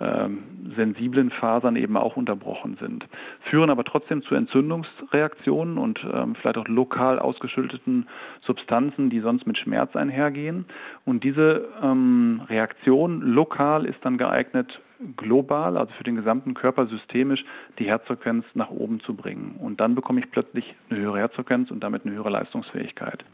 ähm, 0.00 0.44
sensiblen 0.76 1.30
Fasern 1.30 1.74
eben 1.74 1.96
auch 1.96 2.16
unterbrochen 2.16 2.76
sind. 2.78 3.06
Führen 3.40 3.70
aber 3.70 3.82
trotzdem 3.82 4.22
zu 4.22 4.36
Entzündungsreaktionen 4.36 5.76
und 5.76 6.06
ähm, 6.12 6.36
vielleicht 6.36 6.58
auch 6.58 6.68
lokal 6.68 7.18
ausgeschütteten 7.18 8.06
Substanzen, 8.42 9.10
die 9.10 9.20
sonst 9.20 9.46
mit 9.46 9.58
Schmerz 9.58 9.96
einhergehen. 9.96 10.66
Und 11.04 11.24
diese 11.24 11.68
ähm, 11.82 12.42
Reaktion 12.48 13.22
lokal 13.22 13.86
ist 13.86 14.04
dann 14.04 14.18
geeignet, 14.18 14.80
global, 15.16 15.76
also 15.76 15.92
für 15.92 16.04
den 16.04 16.16
gesamten 16.16 16.54
Körper 16.54 16.86
systemisch, 16.86 17.44
die 17.78 17.86
Herzfrequenz 17.86 18.44
nach 18.54 18.70
oben 18.70 19.00
zu 19.00 19.14
bringen. 19.14 19.56
Und 19.58 19.80
dann 19.80 19.94
bekomme 19.94 20.20
ich 20.20 20.30
plötzlich 20.30 20.74
eine 20.90 21.00
höhere 21.00 21.18
Herzfrequenz 21.18 21.70
und 21.70 21.80
damit 21.82 22.04
eine 22.04 22.14
höhere 22.14 22.30
Leistungsfähigkeit. 22.30 23.24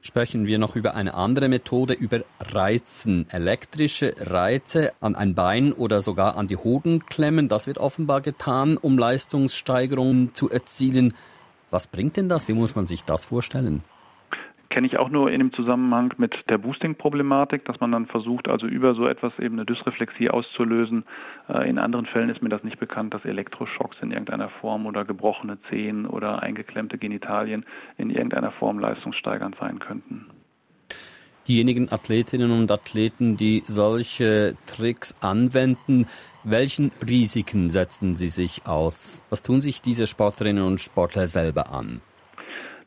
Sprechen 0.00 0.46
wir 0.46 0.58
noch 0.58 0.76
über 0.76 0.94
eine 0.94 1.14
andere 1.14 1.48
Methode, 1.48 1.94
über 1.94 2.20
Reizen. 2.38 3.26
Elektrische 3.30 4.14
Reize 4.18 4.92
an 5.00 5.14
ein 5.14 5.34
Bein 5.34 5.72
oder 5.72 6.02
sogar 6.02 6.36
an 6.36 6.46
die 6.46 6.58
Hoden 6.58 7.06
klemmen. 7.06 7.48
Das 7.48 7.66
wird 7.66 7.78
offenbar 7.78 8.20
getan, 8.20 8.76
um 8.76 8.98
Leistungssteigerungen 8.98 10.34
zu 10.34 10.50
erzielen. 10.50 11.14
Was 11.70 11.86
bringt 11.86 12.18
denn 12.18 12.28
das? 12.28 12.48
Wie 12.48 12.52
muss 12.52 12.74
man 12.76 12.84
sich 12.84 13.04
das 13.04 13.24
vorstellen? 13.24 13.82
Kenne 14.74 14.88
ich 14.88 14.98
auch 14.98 15.08
nur 15.08 15.30
in 15.30 15.38
dem 15.38 15.52
Zusammenhang 15.52 16.14
mit 16.16 16.50
der 16.50 16.58
Boosting-Problematik, 16.58 17.64
dass 17.64 17.78
man 17.78 17.92
dann 17.92 18.06
versucht, 18.06 18.48
also 18.48 18.66
über 18.66 18.96
so 18.96 19.06
etwas 19.06 19.38
eben 19.38 19.54
eine 19.54 19.64
Dysreflexie 19.64 20.30
auszulösen. 20.30 21.04
Äh, 21.48 21.70
in 21.70 21.78
anderen 21.78 22.06
Fällen 22.06 22.28
ist 22.28 22.42
mir 22.42 22.48
das 22.48 22.64
nicht 22.64 22.80
bekannt, 22.80 23.14
dass 23.14 23.24
Elektroschocks 23.24 23.98
in 24.02 24.10
irgendeiner 24.10 24.48
Form 24.48 24.86
oder 24.86 25.04
gebrochene 25.04 25.58
Zehen 25.70 26.06
oder 26.06 26.42
eingeklemmte 26.42 26.98
Genitalien 26.98 27.64
in 27.98 28.10
irgendeiner 28.10 28.50
Form 28.50 28.80
leistungssteigernd 28.80 29.54
sein 29.60 29.78
könnten. 29.78 30.26
Diejenigen 31.46 31.92
Athletinnen 31.92 32.50
und 32.50 32.72
Athleten, 32.72 33.36
die 33.36 33.62
solche 33.68 34.56
Tricks 34.66 35.14
anwenden, 35.20 36.06
welchen 36.42 36.90
Risiken 37.00 37.70
setzen 37.70 38.16
sie 38.16 38.28
sich 38.28 38.66
aus? 38.66 39.22
Was 39.30 39.42
tun 39.42 39.60
sich 39.60 39.82
diese 39.82 40.08
Sportlerinnen 40.08 40.64
und 40.64 40.80
Sportler 40.80 41.28
selber 41.28 41.72
an? 41.72 42.00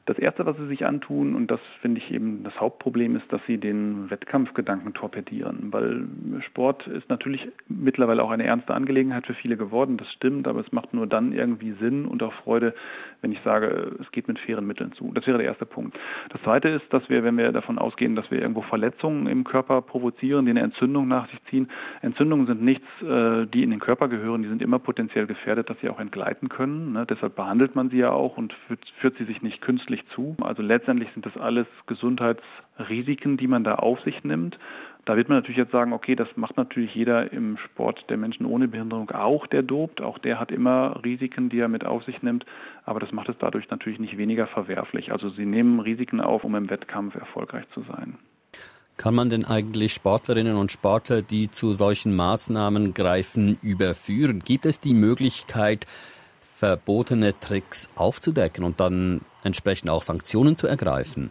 Das 0.08 0.18
Erste, 0.18 0.46
was 0.46 0.56
sie 0.56 0.68
sich 0.68 0.86
antun, 0.86 1.36
und 1.36 1.52
das 1.52 1.60
finde 1.82 2.00
ich 2.00 2.14
eben 2.14 2.42
das 2.46 2.62
Hauptproblem, 2.62 3.18
ist, 3.18 3.32
dass 3.34 3.46
sie 3.46 3.58
den 3.58 4.10
Wettkampfgedanken 4.10 4.94
torpedieren. 4.94 5.68
Weil 5.74 6.08
Sport 6.40 6.88
ist 6.88 7.10
natürlich 7.10 7.50
mittlerweile 7.68 8.24
auch 8.24 8.30
eine 8.32 8.46
ernste 8.46 8.74
Angelegenheit 8.74 9.28
für 9.28 9.34
viele 9.34 9.58
geworden, 9.58 9.98
das 9.98 10.10
stimmt, 10.14 10.48
aber 10.48 10.62
es 10.62 10.72
macht 10.72 10.94
nur 10.94 11.08
dann 11.08 11.34
irgendwie 11.34 11.74
Sinn 11.74 12.06
und 12.06 12.24
auch 12.24 12.32
Freude, 12.32 12.74
wenn 13.22 13.34
ich 13.34 13.42
sage, 13.42 13.98
es 14.00 14.10
geht 14.12 14.30
mit 14.30 14.40
fairen 14.40 14.66
Mitteln 14.66 14.94
zu. 14.94 15.12
Das 15.14 15.28
wäre 15.28 15.40
der 15.40 15.48
erste 15.48 15.66
Punkt. 15.66 16.00
Das 16.30 16.42
Zweite 16.42 16.70
ist, 16.70 16.86
dass 16.94 17.10
wir, 17.10 17.26
wenn 17.26 17.38
wir 17.38 17.52
davon 17.52 17.78
ausgehen, 17.78 18.16
dass 18.16 18.32
wir 18.32 18.42
irgendwo 18.42 18.62
Verletzungen 18.62 19.28
im 19.28 19.44
Körper 19.44 19.82
provozieren, 19.82 20.46
die 20.46 20.52
eine 20.52 20.62
Entzündung 20.62 21.10
nach 21.10 21.28
sich 21.28 21.44
ziehen, 21.50 21.68
Entzündungen 22.02 22.48
sind 22.48 22.62
nichts, 22.62 22.88
äh, 23.02 23.46
die 23.46 23.62
in 23.62 23.72
den 23.72 23.82
Körper 23.82 24.08
gehören, 24.08 24.42
die 24.42 24.48
sind 24.48 24.62
immer 24.62 24.80
potenziell 24.80 25.28
gefährdet, 25.28 25.70
dass 25.70 25.78
sie 25.82 25.90
auch 25.90 26.00
entgleiten 26.00 26.48
können. 26.48 26.94
Ne? 26.94 27.06
Deshalb 27.06 27.36
behandelt 27.36 27.76
man 27.76 27.90
sie 27.90 27.98
ja 27.98 28.12
auch 28.12 28.38
und 28.38 28.54
führt, 28.54 28.88
führt 29.02 29.18
sie 29.18 29.26
sich 29.26 29.42
nicht 29.42 29.62
künstlich 29.62 29.97
letztendlich 29.98 30.06
zu. 30.14 30.36
Also 30.42 30.62
letztendlich 30.62 31.10
sind 31.14 31.26
das 31.26 31.38
alles 31.38 31.68
Gesundheitsrisiken, 31.86 33.38
die 33.38 33.48
man 33.48 33.64
da 33.64 33.76
auf 33.76 34.02
sich 34.02 34.24
nimmt. 34.24 34.60
Da 35.06 35.16
wird 35.16 35.30
man 35.30 35.38
natürlich 35.38 35.58
jetzt 35.58 35.72
sagen, 35.72 35.94
okay, 35.94 36.16
das 36.16 36.28
macht 36.36 36.58
natürlich 36.58 36.94
jeder 36.94 37.32
im 37.32 37.58
Sport 37.58 38.10
der 38.10 38.18
Menschen 38.18 38.46
ohne 38.46 38.68
Behinderung 38.68 39.10
auch, 39.12 39.48
der 39.48 39.64
dobt. 39.64 40.02
Auch 40.02 40.18
der 40.18 40.38
hat 40.40 40.52
immer 40.52 41.02
Risiken, 41.04 41.50
die 41.50 41.60
er 41.60 41.70
mit 41.70 41.86
auf 41.86 42.04
sich 42.04 42.22
nimmt. 42.22 42.46
Aber 42.86 43.00
das 43.00 43.14
macht 43.14 43.30
es 43.30 43.38
dadurch 43.40 43.70
natürlich 43.70 44.00
nicht 44.00 44.18
weniger 44.18 44.48
verwerflich. 44.48 45.14
Also 45.14 45.30
sie 45.30 45.46
nehmen 45.46 45.80
Risiken 45.80 46.20
auf, 46.20 46.44
um 46.44 46.56
im 46.56 46.70
Wettkampf 46.70 47.16
erfolgreich 47.16 47.66
zu 47.74 47.84
sein. 47.84 48.18
Kann 48.98 49.14
man 49.14 49.30
denn 49.30 49.46
eigentlich 49.46 49.94
Sportlerinnen 49.94 50.58
und 50.58 50.72
Sportler, 50.72 51.22
die 51.22 51.52
zu 51.52 51.74
solchen 51.74 52.16
Maßnahmen 52.16 52.94
greifen, 52.96 53.60
überführen? 53.62 54.40
Gibt 54.44 54.66
es 54.66 54.80
die 54.80 54.96
Möglichkeit, 54.96 55.86
verbotene 56.58 57.40
Tricks 57.40 57.88
aufzudecken 57.96 58.64
und 58.64 58.80
dann 58.80 59.22
entsprechend 59.44 59.92
auch 59.92 60.02
Sanktionen 60.02 60.56
zu 60.56 60.66
ergreifen? 60.66 61.30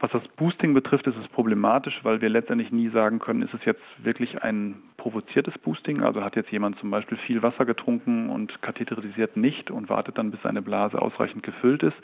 Was 0.00 0.10
das 0.10 0.26
Boosting 0.36 0.74
betrifft, 0.74 1.06
ist 1.06 1.16
es 1.16 1.28
problematisch, 1.28 2.00
weil 2.02 2.20
wir 2.20 2.28
letztendlich 2.28 2.72
nie 2.72 2.88
sagen 2.88 3.20
können, 3.20 3.42
ist 3.42 3.54
es 3.54 3.64
jetzt 3.64 3.82
wirklich 3.98 4.42
ein 4.42 4.82
provoziertes 4.96 5.56
Boosting, 5.58 6.02
also 6.02 6.24
hat 6.24 6.34
jetzt 6.34 6.50
jemand 6.50 6.76
zum 6.80 6.90
Beispiel 6.90 7.16
viel 7.16 7.40
Wasser 7.44 7.64
getrunken 7.64 8.28
und 8.30 8.60
katheterisiert 8.62 9.36
nicht 9.36 9.70
und 9.70 9.88
wartet 9.88 10.18
dann, 10.18 10.32
bis 10.32 10.42
seine 10.42 10.60
Blase 10.60 11.00
ausreichend 11.00 11.44
gefüllt 11.44 11.84
ist 11.84 11.96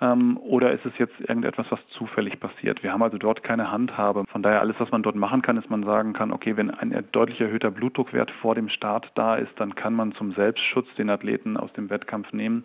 oder 0.00 0.72
ist 0.72 0.86
es 0.86 0.96
jetzt 0.96 1.20
irgendetwas, 1.20 1.66
was 1.70 1.80
zufällig 1.88 2.40
passiert? 2.40 2.82
Wir 2.82 2.92
haben 2.92 3.02
also 3.02 3.18
dort 3.18 3.42
keine 3.42 3.70
Handhabe. 3.70 4.24
Von 4.28 4.42
daher 4.42 4.60
alles, 4.60 4.76
was 4.78 4.90
man 4.90 5.02
dort 5.02 5.16
machen 5.16 5.42
kann, 5.42 5.58
ist, 5.58 5.68
man 5.68 5.84
sagen 5.84 6.14
kann, 6.14 6.32
okay, 6.32 6.56
wenn 6.56 6.70
ein 6.70 7.04
deutlich 7.12 7.40
erhöhter 7.40 7.70
Blutdruckwert 7.70 8.30
vor 8.30 8.54
dem 8.54 8.70
Start 8.70 9.12
da 9.14 9.34
ist, 9.34 9.52
dann 9.56 9.74
kann 9.74 9.92
man 9.92 10.12
zum 10.12 10.32
Selbstschutz 10.32 10.86
den 10.96 11.10
Athleten 11.10 11.58
aus 11.58 11.72
dem 11.74 11.90
Wettkampf 11.90 12.32
nehmen. 12.32 12.64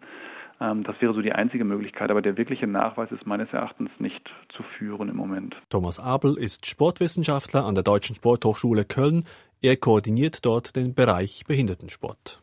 Ähm, 0.61 0.83
das 0.83 1.01
wäre 1.01 1.13
so 1.13 1.21
die 1.21 1.33
einzige 1.33 1.65
Möglichkeit, 1.65 2.11
aber 2.11 2.21
der 2.21 2.37
wirkliche 2.37 2.67
Nachweis 2.67 3.11
ist 3.11 3.25
meines 3.25 3.51
Erachtens 3.51 3.89
nicht 3.99 4.33
zu 4.49 4.63
führen 4.63 5.09
im 5.09 5.17
Moment. 5.17 5.57
Thomas 5.69 5.99
Abel 5.99 6.37
ist 6.37 6.65
Sportwissenschaftler 6.65 7.65
an 7.65 7.75
der 7.75 7.83
Deutschen 7.83 8.15
Sporthochschule 8.15 8.85
Köln. 8.85 9.25
Er 9.61 9.75
koordiniert 9.75 10.45
dort 10.45 10.75
den 10.75 10.93
Bereich 10.93 11.43
Behindertensport. 11.47 12.39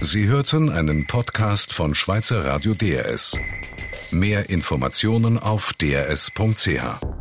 Sie 0.00 0.28
hörten 0.28 0.70
einen 0.70 1.06
Podcast 1.06 1.72
von 1.72 1.94
Schweizer 1.94 2.44
Radio 2.44 2.74
DRS. 2.74 3.38
Mehr 4.10 4.50
Informationen 4.50 5.38
auf 5.38 5.72
drs.ch. 5.74 7.15